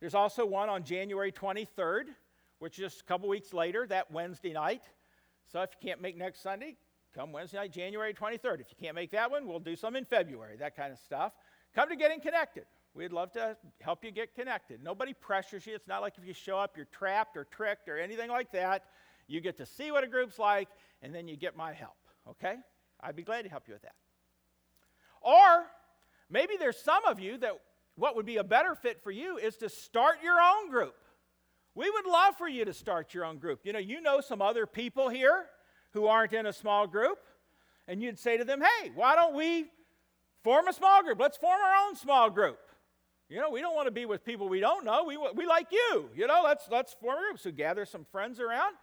there's 0.00 0.14
also 0.14 0.44
one 0.44 0.68
on 0.68 0.84
January 0.84 1.32
23rd, 1.32 2.04
which 2.58 2.78
is 2.78 2.92
just 2.92 3.00
a 3.00 3.04
couple 3.04 3.30
weeks 3.30 3.54
later, 3.54 3.86
that 3.86 4.10
Wednesday 4.10 4.52
night. 4.52 4.82
So 5.50 5.62
if 5.62 5.70
you 5.80 5.88
can't 5.88 6.02
make 6.02 6.18
next 6.18 6.42
Sunday, 6.42 6.76
come 7.14 7.32
Wednesday 7.32 7.56
night, 7.56 7.72
January 7.72 8.12
23rd. 8.12 8.60
If 8.60 8.66
you 8.68 8.76
can't 8.78 8.94
make 8.94 9.10
that 9.12 9.30
one, 9.30 9.46
we'll 9.46 9.58
do 9.58 9.76
some 9.76 9.96
in 9.96 10.04
February, 10.04 10.58
that 10.58 10.76
kind 10.76 10.92
of 10.92 10.98
stuff. 10.98 11.32
Come 11.74 11.88
to 11.88 11.96
Getting 11.96 12.20
Connected. 12.20 12.64
We'd 12.92 13.12
love 13.12 13.32
to 13.32 13.56
help 13.80 14.04
you 14.04 14.10
get 14.10 14.34
connected. 14.34 14.82
Nobody 14.82 15.14
pressures 15.14 15.66
you. 15.66 15.74
It's 15.74 15.88
not 15.88 16.02
like 16.02 16.18
if 16.18 16.26
you 16.26 16.34
show 16.34 16.58
up, 16.58 16.76
you're 16.76 16.86
trapped 16.86 17.38
or 17.38 17.44
tricked 17.44 17.88
or 17.88 17.98
anything 17.98 18.28
like 18.28 18.52
that. 18.52 18.84
You 19.30 19.40
get 19.40 19.56
to 19.58 19.66
see 19.66 19.92
what 19.92 20.02
a 20.02 20.08
group's 20.08 20.40
like, 20.40 20.68
and 21.02 21.14
then 21.14 21.28
you 21.28 21.36
get 21.36 21.56
my 21.56 21.72
help, 21.72 21.96
okay? 22.28 22.56
I'd 23.00 23.16
be 23.16 23.22
glad 23.22 23.42
to 23.42 23.48
help 23.48 23.68
you 23.68 23.74
with 23.74 23.82
that. 23.82 23.94
Or 25.22 25.66
maybe 26.28 26.54
there's 26.58 26.78
some 26.78 27.04
of 27.06 27.20
you 27.20 27.38
that 27.38 27.58
what 27.96 28.16
would 28.16 28.26
be 28.26 28.38
a 28.38 28.44
better 28.44 28.74
fit 28.74 29.02
for 29.02 29.10
you 29.10 29.36
is 29.36 29.56
to 29.58 29.68
start 29.68 30.16
your 30.22 30.38
own 30.40 30.70
group. 30.70 30.94
We 31.74 31.90
would 31.90 32.06
love 32.06 32.36
for 32.36 32.48
you 32.48 32.64
to 32.64 32.72
start 32.72 33.14
your 33.14 33.24
own 33.24 33.38
group. 33.38 33.60
You 33.64 33.72
know, 33.72 33.78
you 33.78 34.00
know 34.00 34.20
some 34.20 34.42
other 34.42 34.66
people 34.66 35.08
here 35.08 35.46
who 35.92 36.06
aren't 36.06 36.32
in 36.32 36.46
a 36.46 36.52
small 36.52 36.86
group, 36.86 37.18
and 37.86 38.02
you'd 38.02 38.18
say 38.18 38.36
to 38.36 38.44
them, 38.44 38.60
hey, 38.60 38.90
why 38.94 39.14
don't 39.14 39.34
we 39.34 39.66
Form 40.42 40.68
a 40.68 40.72
small 40.72 41.02
group. 41.02 41.20
Let's 41.20 41.36
form 41.36 41.60
our 41.60 41.86
own 41.86 41.96
small 41.96 42.30
group. 42.30 42.58
You 43.28 43.40
know, 43.40 43.50
we 43.50 43.60
don't 43.60 43.74
want 43.74 43.86
to 43.86 43.92
be 43.92 44.06
with 44.06 44.24
people 44.24 44.48
we 44.48 44.60
don't 44.60 44.84
know. 44.84 45.04
We, 45.04 45.18
we 45.34 45.46
like 45.46 45.68
you. 45.70 46.08
You 46.16 46.26
know, 46.26 46.40
let's, 46.42 46.66
let's 46.70 46.94
form 46.94 47.18
a 47.18 47.20
group. 47.20 47.38
So 47.38 47.52
gather 47.52 47.84
some 47.84 48.06
friends 48.10 48.40
around. 48.40 48.74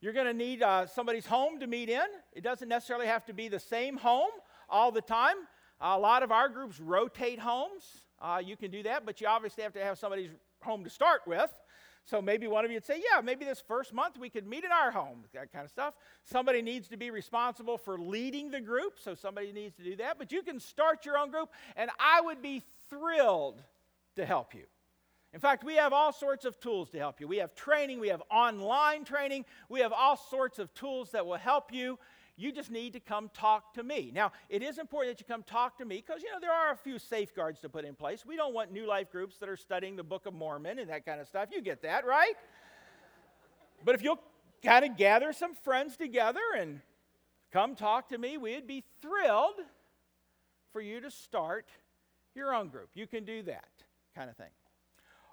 You're 0.00 0.12
going 0.12 0.26
to 0.26 0.32
need 0.32 0.62
uh, 0.62 0.86
somebody's 0.86 1.26
home 1.26 1.58
to 1.60 1.66
meet 1.66 1.88
in. 1.88 2.06
It 2.32 2.42
doesn't 2.42 2.68
necessarily 2.68 3.06
have 3.06 3.24
to 3.26 3.32
be 3.32 3.48
the 3.48 3.58
same 3.58 3.96
home 3.96 4.30
all 4.68 4.92
the 4.92 5.00
time. 5.00 5.34
A 5.80 5.98
lot 5.98 6.22
of 6.22 6.30
our 6.30 6.48
groups 6.48 6.78
rotate 6.80 7.40
homes. 7.40 7.84
Uh, 8.20 8.40
you 8.44 8.56
can 8.56 8.70
do 8.70 8.82
that, 8.84 9.04
but 9.04 9.20
you 9.20 9.26
obviously 9.26 9.62
have 9.64 9.72
to 9.72 9.82
have 9.82 9.98
somebody's 9.98 10.30
home 10.60 10.84
to 10.84 10.90
start 10.90 11.22
with. 11.26 11.52
So 12.04 12.22
maybe 12.22 12.46
one 12.46 12.64
of 12.64 12.70
you 12.70 12.76
would 12.76 12.86
say, 12.86 13.02
yeah, 13.12 13.20
maybe 13.20 13.44
this 13.44 13.60
first 13.60 13.92
month 13.92 14.16
we 14.18 14.30
could 14.30 14.46
meet 14.46 14.64
in 14.64 14.72
our 14.72 14.90
home, 14.90 15.24
that 15.34 15.52
kind 15.52 15.64
of 15.64 15.70
stuff. 15.70 15.94
Somebody 16.24 16.62
needs 16.62 16.88
to 16.88 16.96
be 16.96 17.10
responsible 17.10 17.76
for 17.76 17.98
leading 17.98 18.50
the 18.50 18.60
group, 18.60 18.98
so 18.98 19.14
somebody 19.14 19.52
needs 19.52 19.76
to 19.76 19.82
do 19.82 19.96
that. 19.96 20.16
But 20.16 20.32
you 20.32 20.42
can 20.42 20.58
start 20.58 21.04
your 21.04 21.18
own 21.18 21.30
group, 21.30 21.50
and 21.76 21.90
I 22.00 22.20
would 22.22 22.40
be 22.40 22.62
thrilled 22.88 23.62
to 24.16 24.24
help 24.24 24.54
you. 24.54 24.64
In 25.34 25.40
fact, 25.40 25.62
we 25.62 25.74
have 25.74 25.92
all 25.92 26.12
sorts 26.12 26.44
of 26.44 26.58
tools 26.58 26.90
to 26.90 26.98
help 26.98 27.20
you. 27.20 27.28
We 27.28 27.36
have 27.38 27.54
training, 27.54 28.00
we 28.00 28.08
have 28.08 28.22
online 28.30 29.04
training, 29.04 29.44
we 29.68 29.80
have 29.80 29.92
all 29.92 30.16
sorts 30.16 30.58
of 30.58 30.72
tools 30.74 31.10
that 31.10 31.26
will 31.26 31.36
help 31.36 31.72
you 31.72 31.98
you 32.38 32.52
just 32.52 32.70
need 32.70 32.92
to 32.92 33.00
come 33.00 33.30
talk 33.34 33.74
to 33.74 33.82
me. 33.82 34.12
Now, 34.14 34.30
it 34.48 34.62
is 34.62 34.78
important 34.78 35.16
that 35.16 35.20
you 35.20 35.26
come 35.26 35.42
talk 35.42 35.76
to 35.78 35.84
me 35.84 35.96
because, 35.96 36.22
you 36.22 36.30
know, 36.30 36.38
there 36.40 36.52
are 36.52 36.72
a 36.72 36.76
few 36.76 36.98
safeguards 37.00 37.60
to 37.60 37.68
put 37.68 37.84
in 37.84 37.96
place. 37.96 38.24
We 38.24 38.36
don't 38.36 38.54
want 38.54 38.72
new 38.72 38.86
life 38.86 39.10
groups 39.10 39.38
that 39.38 39.48
are 39.48 39.56
studying 39.56 39.96
the 39.96 40.04
Book 40.04 40.24
of 40.24 40.34
Mormon 40.34 40.78
and 40.78 40.88
that 40.88 41.04
kind 41.04 41.20
of 41.20 41.26
stuff. 41.26 41.48
You 41.52 41.60
get 41.60 41.82
that, 41.82 42.06
right? 42.06 42.34
but 43.84 43.96
if 43.96 44.02
you'll 44.02 44.20
kind 44.62 44.84
of 44.84 44.96
gather 44.96 45.32
some 45.32 45.56
friends 45.56 45.96
together 45.96 46.40
and 46.56 46.80
come 47.52 47.74
talk 47.74 48.08
to 48.10 48.18
me, 48.18 48.38
we'd 48.38 48.68
be 48.68 48.84
thrilled 49.02 49.60
for 50.72 50.80
you 50.80 51.00
to 51.00 51.10
start 51.10 51.66
your 52.36 52.54
own 52.54 52.68
group. 52.68 52.90
You 52.94 53.08
can 53.08 53.24
do 53.24 53.42
that 53.42 53.68
kind 54.14 54.30
of 54.30 54.36
thing. 54.36 54.50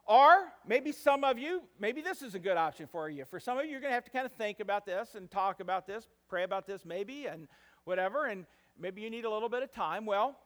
Or 0.08 0.52
maybe 0.68 0.92
some 0.92 1.24
of 1.24 1.40
you, 1.40 1.64
maybe 1.80 2.02
this 2.02 2.22
is 2.22 2.36
a 2.36 2.40
good 2.40 2.58
option 2.58 2.86
for 2.86 3.10
you. 3.10 3.26
For 3.26 3.40
some 3.40 3.58
of 3.58 3.66
you, 3.66 3.72
you're 3.72 3.80
going 3.80 3.90
to 3.90 3.96
have 3.96 4.04
to 4.06 4.12
kind 4.12 4.26
of 4.26 4.32
think 4.34 4.60
about 4.60 4.86
this 4.86 5.16
and 5.16 5.30
talk 5.32 5.60
about 5.60 5.88
this, 5.88 6.08
pray 6.30 6.44
about 6.44 6.68
this 6.68 6.86
maybe, 6.86 7.26
and 7.26 7.48
whatever, 7.86 8.26
and 8.26 8.46
maybe 8.80 9.02
you 9.02 9.10
need 9.10 9.26
a 9.26 9.30
little 9.30 9.50
bit 9.50 9.64
of 9.64 9.72
time. 9.72 10.06
Well, 10.06 10.38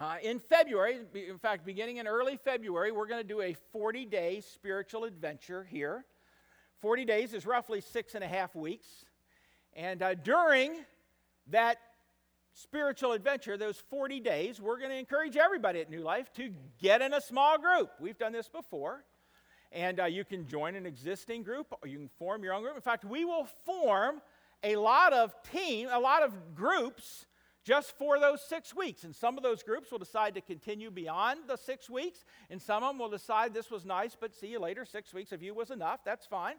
uh, 0.00 0.16
in 0.22 0.40
February, 0.40 0.98
in 1.14 1.38
fact, 1.38 1.64
beginning 1.64 1.98
in 1.98 2.08
early 2.08 2.36
February, 2.36 2.90
we're 2.90 3.06
going 3.06 3.22
to 3.22 3.28
do 3.28 3.42
a 3.42 3.54
40 3.72 4.06
day 4.06 4.40
spiritual 4.40 5.04
adventure 5.04 5.62
here. 5.62 6.04
40 6.80 7.04
days 7.04 7.32
is 7.32 7.46
roughly 7.46 7.80
six 7.80 8.16
and 8.16 8.24
a 8.24 8.28
half 8.28 8.56
weeks. 8.56 8.88
And 9.74 10.02
uh, 10.02 10.14
during 10.14 10.84
that 11.50 11.78
spiritual 12.54 13.12
adventure, 13.12 13.56
those 13.56 13.82
40 13.90 14.20
days, 14.20 14.60
we're 14.60 14.78
going 14.78 14.90
to 14.90 14.96
encourage 14.96 15.36
everybody 15.36 15.80
at 15.80 15.90
New 15.90 16.02
Life 16.02 16.32
to 16.34 16.50
get 16.80 17.02
in 17.02 17.12
a 17.12 17.20
small 17.20 17.58
group. 17.58 17.90
We've 18.00 18.18
done 18.18 18.32
this 18.32 18.48
before. 18.48 19.04
And 19.72 19.98
uh, 19.98 20.04
you 20.04 20.24
can 20.24 20.46
join 20.46 20.76
an 20.76 20.86
existing 20.86 21.42
group 21.42 21.66
or 21.82 21.88
you 21.88 21.98
can 21.98 22.08
form 22.16 22.44
your 22.44 22.54
own 22.54 22.62
group. 22.62 22.76
In 22.76 22.80
fact, 22.80 23.04
we 23.04 23.24
will 23.24 23.48
form 23.66 24.22
a 24.62 24.76
lot 24.76 25.12
of 25.12 25.34
team, 25.50 25.88
a 25.90 25.98
lot 25.98 26.22
of 26.22 26.54
groups 26.54 27.26
just 27.64 27.96
for 27.98 28.20
those 28.20 28.42
six 28.42 28.74
weeks. 28.76 29.04
And 29.04 29.14
some 29.14 29.36
of 29.36 29.42
those 29.42 29.62
groups 29.62 29.90
will 29.90 29.98
decide 29.98 30.34
to 30.34 30.40
continue 30.40 30.90
beyond 30.90 31.40
the 31.48 31.56
six 31.56 31.88
weeks, 31.90 32.24
and 32.50 32.60
some 32.60 32.82
of 32.82 32.90
them 32.90 32.98
will 32.98 33.08
decide 33.08 33.54
this 33.54 33.70
was 33.70 33.84
nice, 33.84 34.16
but 34.18 34.34
see 34.34 34.48
you 34.48 34.60
later. 34.60 34.84
Six 34.84 35.12
weeks 35.12 35.32
of 35.32 35.42
you 35.42 35.54
was 35.54 35.70
enough. 35.70 36.00
That's 36.04 36.26
fine. 36.26 36.56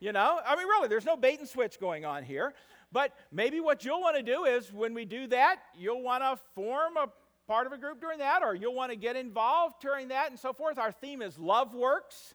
You 0.00 0.12
know, 0.12 0.40
I 0.46 0.56
mean, 0.56 0.66
really, 0.66 0.88
there's 0.88 1.06
no 1.06 1.16
bait 1.16 1.38
and 1.38 1.48
switch 1.48 1.78
going 1.80 2.04
on 2.04 2.22
here. 2.22 2.52
But 2.92 3.12
maybe 3.32 3.60
what 3.60 3.84
you'll 3.84 4.00
want 4.00 4.16
to 4.16 4.22
do 4.22 4.44
is 4.44 4.72
when 4.72 4.94
we 4.94 5.04
do 5.04 5.26
that, 5.28 5.56
you'll 5.76 6.02
want 6.02 6.22
to 6.22 6.38
form 6.54 6.96
a 6.96 7.08
part 7.46 7.66
of 7.66 7.72
a 7.72 7.78
group 7.78 8.00
during 8.00 8.18
that, 8.18 8.42
or 8.42 8.54
you'll 8.54 8.74
want 8.74 8.90
to 8.90 8.96
get 8.96 9.16
involved 9.16 9.76
during 9.80 10.08
that, 10.08 10.30
and 10.30 10.38
so 10.38 10.52
forth. 10.52 10.78
Our 10.78 10.92
theme 10.92 11.22
is 11.22 11.38
love 11.38 11.74
works. 11.74 12.34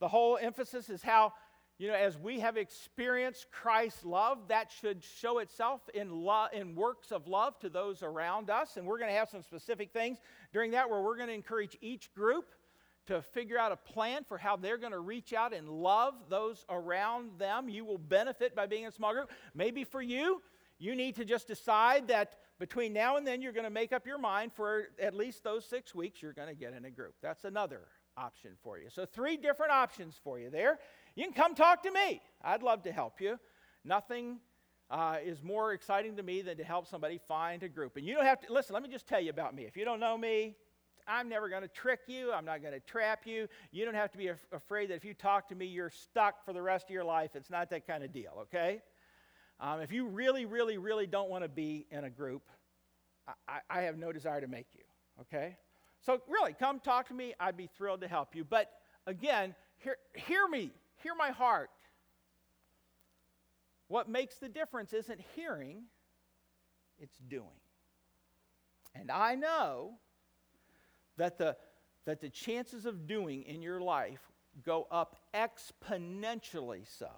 The 0.00 0.08
whole 0.08 0.38
emphasis 0.40 0.90
is 0.90 1.02
how, 1.02 1.32
you 1.78 1.88
know, 1.88 1.94
as 1.94 2.16
we 2.16 2.38
have 2.40 2.56
experienced 2.56 3.46
Christ's 3.50 4.04
love, 4.04 4.38
that 4.48 4.70
should 4.70 5.02
show 5.02 5.38
itself 5.38 5.80
in, 5.92 6.24
in 6.52 6.74
works 6.76 7.10
of 7.10 7.26
love 7.26 7.58
to 7.60 7.68
those 7.68 8.02
around 8.02 8.48
us. 8.48 8.76
And 8.76 8.86
we're 8.86 8.98
going 8.98 9.10
to 9.10 9.16
have 9.16 9.28
some 9.28 9.42
specific 9.42 9.92
things 9.92 10.18
during 10.52 10.70
that 10.70 10.88
where 10.88 11.00
we're 11.00 11.16
going 11.16 11.28
to 11.28 11.34
encourage 11.34 11.76
each 11.80 12.14
group 12.14 12.46
to 13.06 13.20
figure 13.20 13.58
out 13.58 13.72
a 13.72 13.76
plan 13.76 14.22
for 14.24 14.38
how 14.38 14.56
they're 14.56 14.78
going 14.78 14.92
to 14.92 15.00
reach 15.00 15.32
out 15.32 15.52
and 15.52 15.68
love 15.68 16.14
those 16.28 16.64
around 16.70 17.38
them. 17.38 17.68
You 17.68 17.84
will 17.84 17.98
benefit 17.98 18.54
by 18.54 18.66
being 18.66 18.84
in 18.84 18.88
a 18.88 18.92
small 18.92 19.12
group. 19.12 19.30
Maybe 19.54 19.84
for 19.84 20.00
you, 20.00 20.42
you 20.78 20.94
need 20.94 21.16
to 21.16 21.24
just 21.24 21.48
decide 21.48 22.08
that 22.08 22.38
between 22.58 22.92
now 22.92 23.16
and 23.16 23.26
then 23.26 23.42
you're 23.42 23.52
going 23.52 23.64
to 23.64 23.70
make 23.70 23.92
up 23.92 24.06
your 24.06 24.18
mind 24.18 24.52
for 24.52 24.84
at 25.00 25.14
least 25.14 25.42
those 25.42 25.64
six 25.64 25.94
weeks 25.94 26.22
you're 26.22 26.32
going 26.32 26.48
to 26.48 26.54
get 26.54 26.72
in 26.72 26.84
a 26.84 26.90
group. 26.90 27.14
That's 27.20 27.44
another 27.44 27.80
option 28.16 28.52
for 28.62 28.78
you. 28.78 28.88
So, 28.90 29.04
three 29.04 29.36
different 29.36 29.72
options 29.72 30.18
for 30.22 30.38
you 30.38 30.50
there. 30.50 30.78
You 31.14 31.24
can 31.24 31.32
come 31.32 31.54
talk 31.54 31.82
to 31.84 31.90
me. 31.90 32.20
I'd 32.42 32.62
love 32.62 32.82
to 32.84 32.92
help 32.92 33.20
you. 33.20 33.38
Nothing 33.84 34.38
uh, 34.90 35.16
is 35.24 35.42
more 35.42 35.72
exciting 35.72 36.16
to 36.16 36.22
me 36.22 36.42
than 36.42 36.56
to 36.56 36.64
help 36.64 36.86
somebody 36.86 37.20
find 37.28 37.62
a 37.62 37.68
group. 37.68 37.96
And 37.96 38.04
you 38.04 38.14
don't 38.14 38.24
have 38.24 38.40
to, 38.40 38.52
listen, 38.52 38.74
let 38.74 38.82
me 38.82 38.88
just 38.88 39.06
tell 39.06 39.20
you 39.20 39.30
about 39.30 39.54
me. 39.54 39.64
If 39.64 39.76
you 39.76 39.84
don't 39.84 40.00
know 40.00 40.18
me, 40.18 40.56
I'm 41.06 41.28
never 41.28 41.48
going 41.48 41.62
to 41.62 41.68
trick 41.68 42.00
you. 42.06 42.32
I'm 42.32 42.44
not 42.44 42.62
going 42.62 42.72
to 42.72 42.80
trap 42.80 43.26
you. 43.26 43.48
You 43.70 43.84
don't 43.84 43.94
have 43.94 44.10
to 44.12 44.18
be 44.18 44.28
af- 44.28 44.46
afraid 44.52 44.90
that 44.90 44.94
if 44.94 45.04
you 45.04 45.14
talk 45.14 45.48
to 45.48 45.54
me, 45.54 45.66
you're 45.66 45.90
stuck 45.90 46.44
for 46.44 46.52
the 46.52 46.62
rest 46.62 46.86
of 46.86 46.90
your 46.90 47.04
life. 47.04 47.30
It's 47.34 47.50
not 47.50 47.70
that 47.70 47.86
kind 47.86 48.02
of 48.02 48.12
deal, 48.12 48.32
okay? 48.42 48.82
Um, 49.60 49.80
if 49.80 49.92
you 49.92 50.06
really, 50.06 50.46
really, 50.46 50.78
really 50.78 51.06
don't 51.06 51.30
want 51.30 51.44
to 51.44 51.48
be 51.48 51.86
in 51.90 52.04
a 52.04 52.10
group, 52.10 52.42
I, 53.46 53.60
I 53.70 53.80
have 53.82 53.98
no 53.98 54.12
desire 54.12 54.40
to 54.40 54.48
make 54.48 54.66
you, 54.74 54.84
okay? 55.22 55.56
So, 56.00 56.20
really, 56.28 56.52
come 56.54 56.80
talk 56.80 57.08
to 57.08 57.14
me. 57.14 57.34
I'd 57.40 57.56
be 57.56 57.68
thrilled 57.78 58.00
to 58.02 58.08
help 58.08 58.34
you. 58.34 58.44
But 58.44 58.70
again, 59.06 59.54
hear, 59.78 59.96
hear 60.14 60.46
me, 60.46 60.72
hear 61.04 61.14
my 61.16 61.30
heart. 61.30 61.70
What 63.86 64.08
makes 64.08 64.38
the 64.38 64.48
difference 64.48 64.92
isn't 64.92 65.20
hearing, 65.36 65.84
it's 66.98 67.18
doing. 67.18 67.60
And 68.94 69.10
I 69.10 69.34
know 69.34 69.98
that 71.16 71.38
the, 71.38 71.56
that 72.06 72.20
the 72.20 72.30
chances 72.30 72.86
of 72.86 73.06
doing 73.06 73.42
in 73.42 73.62
your 73.62 73.80
life 73.80 74.20
go 74.64 74.88
up 74.90 75.16
exponentially 75.34 76.86
so 76.98 77.10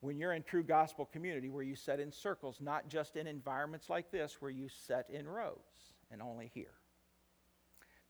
when 0.00 0.18
you're 0.18 0.32
in 0.32 0.42
true 0.42 0.62
gospel 0.62 1.04
community 1.04 1.50
where 1.50 1.62
you 1.62 1.74
set 1.74 2.00
in 2.00 2.10
circles, 2.12 2.58
not 2.60 2.88
just 2.88 3.16
in 3.16 3.26
environments 3.26 3.90
like 3.90 4.10
this 4.10 4.36
where 4.40 4.50
you 4.50 4.68
set 4.68 5.10
in 5.10 5.28
rows 5.28 5.56
and 6.10 6.22
only 6.22 6.50
here. 6.54 6.72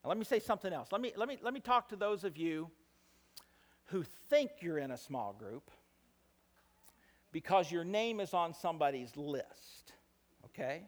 Now, 0.04 0.08
let 0.10 0.18
me 0.18 0.24
say 0.24 0.38
something 0.38 0.72
else. 0.72 0.88
Let 0.92 1.00
me, 1.00 1.12
let, 1.16 1.28
me, 1.28 1.38
let 1.42 1.52
me 1.52 1.60
talk 1.60 1.88
to 1.88 1.96
those 1.96 2.22
of 2.24 2.36
you 2.36 2.70
who 3.90 4.04
think 4.28 4.50
you're 4.60 4.78
in 4.78 4.92
a 4.92 4.96
small 4.96 5.32
group 5.32 5.70
because 7.32 7.70
your 7.70 7.84
name 7.84 8.20
is 8.20 8.34
on 8.34 8.54
somebody's 8.54 9.16
list, 9.16 9.92
okay? 10.46 10.82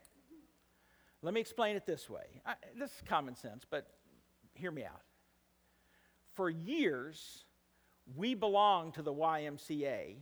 Let 1.21 1.35
me 1.35 1.41
explain 1.41 1.77
it 1.77 1.87
this 1.87 2.09
way. 2.09 2.25
I, 2.47 2.55
this 2.77 2.91
is 2.91 3.03
common 3.09 3.37
sense, 3.37 3.65
but 3.69 3.87
hear 4.55 4.71
me 4.71 4.85
out. 4.85 5.03
For 6.35 6.49
years, 6.49 7.45
we 8.17 8.35
belonged 8.35 8.95
to 8.95 9.03
the 9.03 9.13
YMCA, 9.13 10.17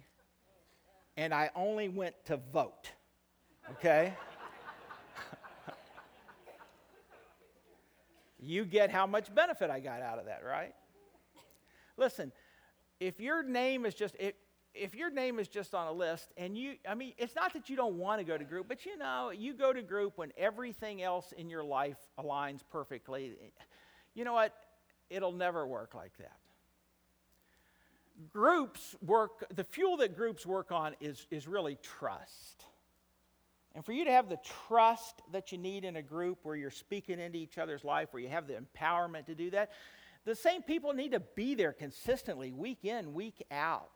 and 1.16 1.34
I 1.34 1.50
only 1.54 1.88
went 1.88 2.14
to 2.26 2.38
vote. 2.52 2.90
Okay? 3.72 4.14
you 8.40 8.64
get 8.64 8.90
how 8.90 9.06
much 9.06 9.34
benefit 9.34 9.70
I 9.70 9.80
got 9.80 10.02
out 10.02 10.18
of 10.18 10.26
that, 10.26 10.42
right? 10.44 10.74
Listen, 11.96 12.32
if 13.00 13.18
your 13.18 13.42
name 13.42 13.86
is 13.86 13.94
just, 13.94 14.14
if, 14.20 14.34
if 14.74 14.94
your 14.94 15.10
name 15.10 15.40
is 15.40 15.48
just 15.48 15.74
on 15.74 15.88
a 15.88 15.92
list 15.92 16.28
and 16.36 16.56
you 16.56 16.74
i 16.88 16.94
mean 16.94 17.12
it's 17.18 17.34
not 17.34 17.52
that 17.52 17.68
you 17.68 17.74
don't 17.74 17.96
want 17.96 18.20
to 18.20 18.24
go 18.24 18.38
to 18.38 18.44
group 18.44 18.68
but 18.68 18.86
you 18.86 18.96
know 18.96 19.32
you 19.36 19.52
go 19.52 19.72
to 19.72 19.82
group 19.82 20.16
when 20.16 20.32
everything 20.36 21.02
else 21.02 21.32
in 21.36 21.50
your 21.50 21.64
life 21.64 21.96
aligns 22.16 22.60
perfectly 22.70 23.34
you 24.14 24.24
know 24.24 24.32
what? 24.32 24.54
It'll 25.08 25.32
never 25.32 25.66
work 25.66 25.94
like 25.94 26.16
that. 26.18 26.36
Groups 28.32 28.94
work 29.04 29.46
the 29.54 29.64
fuel 29.64 29.96
that 29.98 30.16
groups 30.16 30.44
work 30.44 30.72
on 30.72 30.94
is, 31.00 31.26
is 31.30 31.48
really 31.48 31.78
trust. 31.82 32.66
And 33.74 33.84
for 33.84 33.92
you 33.92 34.04
to 34.04 34.10
have 34.10 34.28
the 34.28 34.38
trust 34.66 35.22
that 35.32 35.52
you 35.52 35.58
need 35.58 35.84
in 35.84 35.96
a 35.96 36.02
group 36.02 36.40
where 36.42 36.56
you're 36.56 36.70
speaking 36.70 37.20
into 37.20 37.38
each 37.38 37.56
other's 37.56 37.84
life 37.84 38.08
where 38.12 38.22
you 38.22 38.28
have 38.28 38.46
the 38.46 38.54
empowerment 38.54 39.26
to 39.26 39.34
do 39.34 39.50
that 39.50 39.70
the 40.30 40.36
same 40.36 40.62
people 40.62 40.92
need 40.92 41.12
to 41.12 41.20
be 41.20 41.54
there 41.54 41.72
consistently 41.72 42.52
week 42.52 42.84
in 42.84 43.12
week 43.12 43.44
out 43.50 43.90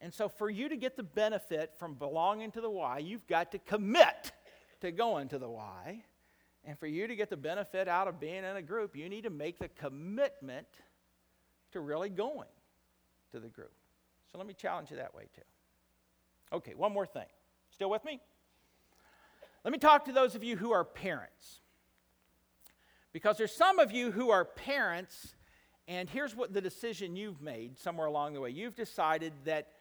and 0.00 0.14
so, 0.14 0.28
for 0.28 0.48
you 0.48 0.68
to 0.68 0.76
get 0.76 0.96
the 0.96 1.02
benefit 1.02 1.74
from 1.76 1.94
belonging 1.94 2.52
to 2.52 2.60
the 2.60 2.70
Y, 2.70 2.98
you've 2.98 3.26
got 3.26 3.50
to 3.52 3.58
commit 3.58 4.32
to 4.80 4.92
going 4.92 5.28
to 5.28 5.38
the 5.38 5.48
Y. 5.48 6.04
And 6.64 6.78
for 6.78 6.86
you 6.86 7.06
to 7.06 7.16
get 7.16 7.30
the 7.30 7.36
benefit 7.36 7.88
out 7.88 8.06
of 8.06 8.20
being 8.20 8.44
in 8.44 8.56
a 8.56 8.62
group, 8.62 8.94
you 8.94 9.08
need 9.08 9.24
to 9.24 9.30
make 9.30 9.58
the 9.58 9.68
commitment 9.68 10.66
to 11.72 11.80
really 11.80 12.10
going 12.10 12.48
to 13.32 13.40
the 13.40 13.48
group. 13.48 13.72
So, 14.30 14.38
let 14.38 14.46
me 14.46 14.54
challenge 14.54 14.90
you 14.90 14.98
that 14.98 15.14
way 15.14 15.24
too. 15.34 15.42
Okay, 16.52 16.74
one 16.74 16.92
more 16.92 17.06
thing. 17.06 17.26
Still 17.72 17.90
with 17.90 18.04
me? 18.04 18.20
Let 19.64 19.72
me 19.72 19.78
talk 19.78 20.04
to 20.04 20.12
those 20.12 20.36
of 20.36 20.44
you 20.44 20.56
who 20.56 20.70
are 20.70 20.84
parents. 20.84 21.60
Because 23.18 23.36
there's 23.36 23.50
some 23.50 23.80
of 23.80 23.90
you 23.90 24.12
who 24.12 24.30
are 24.30 24.44
parents, 24.44 25.34
and 25.88 26.08
here's 26.08 26.36
what 26.36 26.52
the 26.52 26.60
decision 26.60 27.16
you've 27.16 27.42
made 27.42 27.76
somewhere 27.76 28.06
along 28.06 28.34
the 28.34 28.40
way. 28.40 28.50
You've 28.50 28.76
decided 28.76 29.32
that 29.44 29.72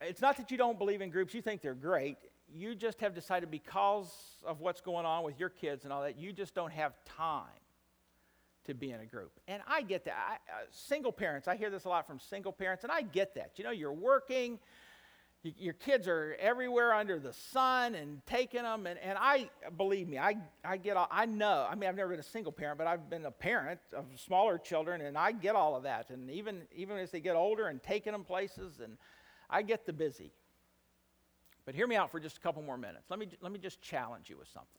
it's 0.00 0.20
not 0.20 0.36
that 0.36 0.52
you 0.52 0.56
don't 0.56 0.78
believe 0.78 1.00
in 1.00 1.10
groups, 1.10 1.34
you 1.34 1.42
think 1.42 1.62
they're 1.62 1.74
great. 1.74 2.16
You 2.48 2.76
just 2.76 3.00
have 3.00 3.12
decided 3.12 3.50
because 3.50 4.14
of 4.46 4.60
what's 4.60 4.80
going 4.80 5.04
on 5.04 5.24
with 5.24 5.40
your 5.40 5.48
kids 5.48 5.82
and 5.82 5.92
all 5.92 6.02
that, 6.02 6.16
you 6.16 6.32
just 6.32 6.54
don't 6.54 6.70
have 6.70 6.92
time 7.04 7.58
to 8.66 8.72
be 8.72 8.92
in 8.92 9.00
a 9.00 9.04
group. 9.04 9.32
And 9.48 9.62
I 9.66 9.82
get 9.82 10.04
that. 10.04 10.14
I, 10.16 10.34
uh, 10.34 10.66
single 10.70 11.10
parents, 11.10 11.48
I 11.48 11.56
hear 11.56 11.70
this 11.70 11.86
a 11.86 11.88
lot 11.88 12.06
from 12.06 12.20
single 12.20 12.52
parents, 12.52 12.84
and 12.84 12.92
I 12.92 13.02
get 13.02 13.34
that. 13.34 13.54
You 13.56 13.64
know, 13.64 13.72
you're 13.72 13.92
working, 13.92 14.60
you, 15.46 15.52
your 15.58 15.74
kids 15.74 16.08
are 16.08 16.36
everywhere 16.40 16.92
under 16.92 17.18
the 17.20 17.32
sun 17.32 17.94
and 17.94 18.20
taking 18.26 18.62
them. 18.62 18.86
And, 18.86 18.98
and 18.98 19.16
I, 19.18 19.48
believe 19.76 20.08
me, 20.08 20.18
I, 20.18 20.36
I 20.64 20.76
get 20.76 20.96
all, 20.96 21.06
I 21.10 21.26
know. 21.26 21.66
I 21.70 21.74
mean, 21.76 21.88
I've 21.88 21.96
never 21.96 22.10
been 22.10 22.20
a 22.20 22.24
single 22.24 22.52
parent, 22.52 22.78
but 22.78 22.86
I've 22.86 23.08
been 23.08 23.24
a 23.24 23.30
parent 23.30 23.80
of 23.94 24.06
smaller 24.16 24.58
children, 24.58 25.02
and 25.02 25.16
I 25.16 25.32
get 25.32 25.54
all 25.54 25.76
of 25.76 25.84
that. 25.84 26.10
And 26.10 26.30
even, 26.30 26.62
even 26.74 26.98
as 26.98 27.10
they 27.12 27.20
get 27.20 27.36
older 27.36 27.68
and 27.68 27.80
taking 27.82 28.12
them 28.12 28.24
places, 28.24 28.80
and 28.82 28.98
I 29.48 29.62
get 29.62 29.86
the 29.86 29.92
busy. 29.92 30.32
But 31.64 31.74
hear 31.74 31.86
me 31.86 31.96
out 31.96 32.10
for 32.10 32.20
just 32.20 32.36
a 32.36 32.40
couple 32.40 32.62
more 32.62 32.76
minutes. 32.76 33.06
Let 33.08 33.18
me, 33.18 33.28
let 33.40 33.52
me 33.52 33.58
just 33.58 33.80
challenge 33.80 34.28
you 34.28 34.36
with 34.36 34.48
something. 34.48 34.70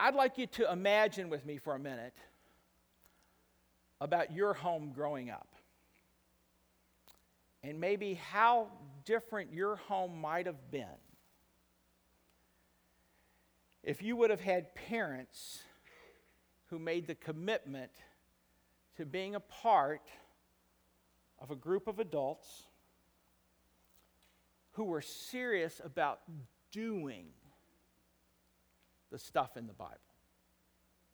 I'd 0.00 0.14
like 0.14 0.38
you 0.38 0.46
to 0.46 0.70
imagine 0.70 1.28
with 1.28 1.44
me 1.44 1.58
for 1.58 1.74
a 1.74 1.78
minute 1.78 2.14
about 4.00 4.32
your 4.32 4.54
home 4.54 4.92
growing 4.94 5.30
up 5.30 5.47
and 7.62 7.80
maybe 7.80 8.14
how 8.14 8.68
different 9.04 9.52
your 9.52 9.76
home 9.76 10.20
might 10.20 10.46
have 10.46 10.70
been 10.70 10.86
if 13.82 14.02
you 14.02 14.16
would 14.16 14.30
have 14.30 14.40
had 14.40 14.74
parents 14.74 15.62
who 16.66 16.78
made 16.78 17.06
the 17.06 17.14
commitment 17.14 17.90
to 18.96 19.06
being 19.06 19.34
a 19.34 19.40
part 19.40 20.02
of 21.38 21.50
a 21.50 21.56
group 21.56 21.86
of 21.86 21.98
adults 21.98 22.64
who 24.72 24.84
were 24.84 25.00
serious 25.00 25.80
about 25.84 26.20
doing 26.70 27.26
the 29.10 29.18
stuff 29.18 29.56
in 29.56 29.66
the 29.66 29.72
Bible. 29.72 29.94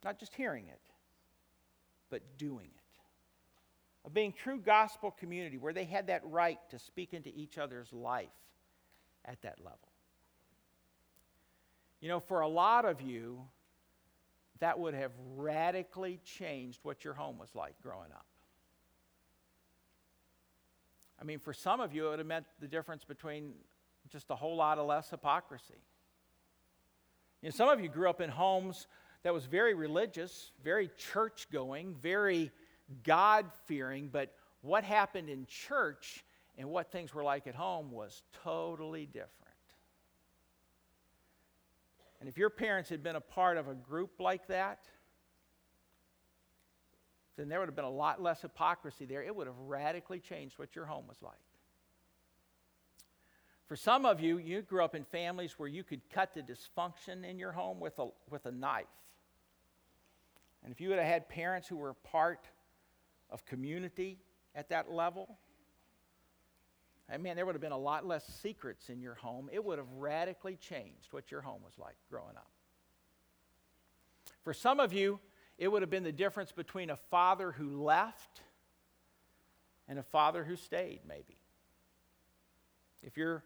Not 0.03 0.19
just 0.19 0.35
hearing 0.35 0.67
it, 0.67 0.81
but 2.11 2.23
doing 2.37 2.71
it. 2.75 2.84
Of 4.05 4.13
being 4.13 4.33
true 4.33 4.59
gospel 4.59 5.11
community 5.11 5.57
where 5.57 5.73
they 5.73 5.85
had 5.85 6.09
that 6.09 6.23
right 6.25 6.59
to 6.71 6.79
speak 6.79 7.15
into 7.15 7.31
each 7.35 7.57
other's 7.57 7.93
life 7.93 8.29
at 9.25 9.41
that 9.43 9.59
level. 9.61 9.79
You 12.01 12.09
know, 12.09 12.21
for 12.21 12.41
a 12.41 12.49
lot 12.49 12.85
of 12.85 13.01
you, 13.01 13.41
that 14.61 14.79
would 14.79 14.95
have 14.95 15.13
radically 15.37 16.21
changed 16.25 16.81
what 16.83 17.05
your 17.05 17.15
home 17.15 17.39
was 17.39 17.55
like 17.55 17.75
growing 17.83 18.13
up. 18.13 18.27
I 21.21 21.25
mean, 21.25 21.39
for 21.39 21.55
some 21.55 21.81
of 21.81 21.95
you, 21.95 22.09
it 22.09 22.11
would 22.11 22.19
have 22.19 22.29
meant 22.29 22.47
the 22.61 22.69
difference 22.69 23.05
between 23.05 23.55
just 24.11 24.31
a 24.31 24.35
whole 24.35 24.57
lot 24.57 24.79
of 24.79 24.87
less 24.87 25.09
hypocrisy 25.09 25.81
you 27.45 27.51
know, 27.51 27.55
some 27.55 27.69
of 27.69 27.79
you 27.79 27.91
grew 27.91 28.09
up 28.09 28.23
in 28.23 28.31
homes 28.31 28.87
that 29.23 29.35
was 29.35 29.45
very 29.45 29.75
religious, 29.75 30.51
very 30.63 30.89
church 30.97 31.47
going, 31.53 31.95
very 32.01 32.51
God 33.03 33.47
fearing, 33.67 34.09
but 34.09 34.35
what 34.61 34.85
happened 34.85 35.29
in 35.29 35.47
church 35.47 36.25
and 36.57 36.69
what 36.69 36.91
things 36.91 37.15
were 37.15 37.25
like 37.25 37.47
at 37.47 37.55
home 37.55 37.91
was 37.91 38.23
totally 38.43 39.07
different. 39.07 39.31
And 42.21 42.29
if 42.29 42.39
your 42.39 42.51
parents 42.51 42.89
had 42.89 43.03
been 43.03 43.17
a 43.17 43.21
part 43.21 43.57
of 43.59 43.69
a 43.69 43.75
group 43.75 44.21
like 44.21 44.47
that, 44.47 44.85
then 47.37 47.49
there 47.49 47.59
would 47.59 47.69
have 47.69 47.77
been 47.77 47.85
a 47.85 47.91
lot 47.91 48.23
less 48.23 48.43
hypocrisy 48.43 49.05
there. 49.05 49.23
It 49.23 49.35
would 49.35 49.47
have 49.47 49.59
radically 49.59 50.21
changed 50.21 50.59
what 50.59 50.77
your 50.77 50.87
home 50.87 51.05
was 51.09 51.21
like. 51.23 51.35
For 53.67 53.77
some 53.77 54.07
of 54.07 54.21
you, 54.21 54.39
you 54.39 54.63
grew 54.63 54.85
up 54.85 54.95
in 54.95 55.05
families 55.05 55.59
where 55.59 55.69
you 55.69 55.83
could 55.83 56.01
cut 56.11 56.35
the 56.35 56.43
dysfunction 56.43 57.29
in 57.29 57.39
your 57.39 57.53
home 57.53 57.81
with 57.81 57.99
a, 57.99 58.09
with 58.31 58.47
a 58.47 58.53
knife. 58.53 58.85
And 60.63 60.73
if 60.73 60.81
you 60.81 60.91
would 60.91 60.99
have 60.99 61.07
had 61.07 61.29
parents 61.29 61.67
who 61.67 61.77
were 61.77 61.95
part 61.95 62.49
of 63.31 63.45
community 63.45 64.19
at 64.55 64.69
that 64.69 64.91
level, 64.91 65.39
I 67.13 67.19
mean, 67.19 67.37
there 67.37 67.45
would 67.45 67.55
have 67.55 67.63
been 67.63 67.73
a 67.73 67.79
lot 67.79 68.07
less 68.07 68.25
secrets 68.43 68.89
in 68.89 69.01
your 69.01 69.15
home. 69.15 69.51
It 69.53 69.63
would 69.63 69.79
have 69.79 69.91
radically 69.97 70.57
changed 70.57 71.13
what 71.13 71.31
your 71.31 71.43
home 71.43 71.61
was 71.63 71.75
like 71.79 71.97
growing 72.11 72.37
up. 72.37 72.51
For 74.43 74.55
some 74.55 74.81
of 74.81 74.93
you, 74.93 75.21
it 75.59 75.69
would 75.69 75.83
have 75.83 75.91
been 75.91 76.05
the 76.05 76.13
difference 76.13 76.53
between 76.53 76.91
a 76.91 76.97
father 76.97 77.53
who 77.53 77.83
left 77.83 78.41
and 79.87 79.99
a 79.99 80.03
father 80.03 80.45
who 80.45 80.57
stayed, 80.57 81.01
maybe. 81.07 81.37
If 83.03 83.17
you're 83.17 83.45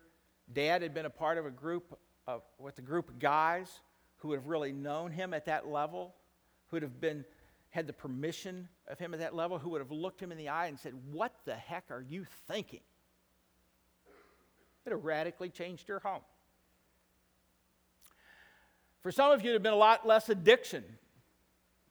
Dad 0.52 0.82
had 0.82 0.94
been 0.94 1.04
a 1.04 1.10
part 1.10 1.36
of 1.36 1.46
a 1.46 1.50
group 1.50 1.98
of, 2.26 2.42
with 2.58 2.78
a 2.78 2.82
group 2.82 3.08
of 3.08 3.18
guys 3.18 3.80
who 4.18 4.28
would 4.28 4.38
have 4.38 4.46
really 4.46 4.72
known 4.72 5.10
him 5.10 5.34
at 5.34 5.44
that 5.44 5.68
level, 5.68 6.14
who 6.68 6.76
would 6.76 6.82
have 6.82 7.00
been 7.00 7.24
had 7.78 7.86
the 7.86 7.92
permission 7.92 8.68
of 8.88 8.98
him 8.98 9.14
at 9.14 9.20
that 9.20 9.36
level, 9.36 9.56
who 9.56 9.70
would 9.70 9.80
have 9.80 9.92
looked 9.92 10.20
him 10.20 10.32
in 10.32 10.38
the 10.38 10.48
eye 10.48 10.66
and 10.66 10.76
said, 10.76 10.94
What 11.12 11.32
the 11.44 11.54
heck 11.54 11.84
are 11.90 12.02
you 12.02 12.26
thinking? 12.48 12.80
It 14.08 14.90
would 14.90 14.96
have 14.96 15.04
radically 15.04 15.48
changed 15.48 15.88
your 15.88 16.00
home. 16.00 16.22
For 19.00 19.12
some 19.12 19.30
of 19.30 19.42
you, 19.42 19.50
would 19.50 19.54
have 19.54 19.62
been 19.62 19.72
a 19.72 19.76
lot 19.76 20.04
less 20.04 20.28
addiction 20.28 20.82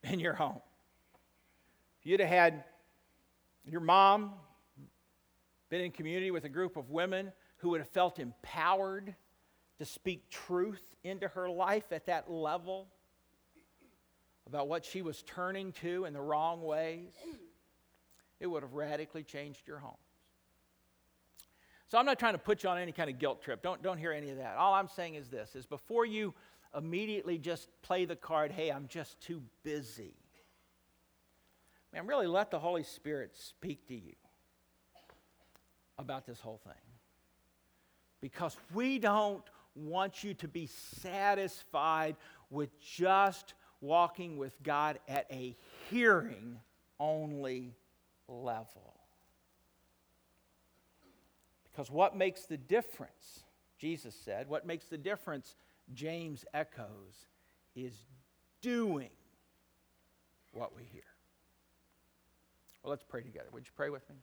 in 0.03 0.19
your 0.19 0.33
home. 0.33 0.59
If 2.01 2.05
you'd 2.05 2.19
have 2.19 2.27
had 2.27 2.65
your 3.65 3.79
mom 3.79 4.33
been 5.69 5.79
in 5.79 5.91
community 5.91 6.31
with 6.31 6.43
a 6.43 6.49
group 6.49 6.75
of 6.75 6.89
women 6.89 7.31
who 7.59 7.69
would 7.69 7.79
have 7.79 7.89
felt 7.89 8.19
empowered 8.19 9.15
to 9.79 9.85
speak 9.85 10.29
truth 10.29 10.83
into 11.05 11.29
her 11.29 11.49
life 11.49 11.93
at 11.93 12.07
that 12.07 12.29
level 12.29 12.89
about 14.47 14.67
what 14.67 14.85
she 14.85 15.01
was 15.01 15.21
turning 15.23 15.73
to 15.73 16.05
in 16.05 16.13
the 16.13 16.21
wrong 16.21 16.63
ways, 16.63 17.11
it 18.39 18.47
would 18.47 18.63
have 18.63 18.73
radically 18.73 19.23
changed 19.23 19.67
your 19.67 19.77
home. 19.77 19.97
So 21.89 21.97
I'm 21.97 22.05
not 22.05 22.19
trying 22.19 22.33
to 22.33 22.39
put 22.39 22.63
you 22.63 22.69
on 22.69 22.77
any 22.77 22.91
kind 22.91 23.09
of 23.09 23.19
guilt 23.19 23.41
trip. 23.41 23.61
Don't, 23.61 23.81
don't 23.81 23.97
hear 23.97 24.11
any 24.11 24.29
of 24.29 24.37
that. 24.37 24.57
All 24.57 24.73
I'm 24.73 24.89
saying 24.89 25.15
is 25.15 25.29
this 25.29 25.55
is 25.55 25.65
before 25.65 26.05
you 26.05 26.33
immediately 26.75 27.37
just 27.37 27.69
play 27.81 28.05
the 28.05 28.15
card, 28.15 28.51
hey, 28.51 28.69
I'm 28.69 28.87
just 28.87 29.19
too 29.21 29.41
busy. 29.63 30.15
Man, 31.93 32.07
really 32.07 32.27
let 32.27 32.51
the 32.51 32.59
Holy 32.59 32.83
Spirit 32.83 33.35
speak 33.35 33.87
to 33.87 33.95
you 33.95 34.15
about 35.97 36.25
this 36.25 36.39
whole 36.39 36.59
thing 36.63 36.73
because 38.21 38.55
we 38.73 38.99
don't 38.99 39.43
want 39.75 40.23
you 40.23 40.33
to 40.35 40.47
be 40.47 40.67
satisfied 40.67 42.15
with 42.49 42.79
just 42.79 43.53
walking 43.81 44.37
with 44.37 44.61
God 44.63 44.99
at 45.07 45.27
a 45.31 45.55
hearing 45.89 46.59
only 46.99 47.75
level. 48.27 48.95
Because 51.71 51.91
what 51.91 52.15
makes 52.15 52.45
the 52.45 52.57
difference, 52.57 53.43
Jesus 53.77 54.15
said, 54.15 54.49
what 54.49 54.65
makes 54.65 54.85
the 54.85 54.97
difference, 54.97 55.55
James 55.93 56.43
echoes, 56.53 57.27
is 57.75 57.93
doing 58.61 59.09
what 60.53 60.75
we 60.75 60.83
hear. 60.83 61.03
Well, 62.81 62.89
let's 62.89 63.03
pray 63.03 63.21
together. 63.21 63.47
Would 63.51 63.65
you 63.65 63.71
pray 63.75 63.89
with 63.89 64.09
me? 64.09 64.15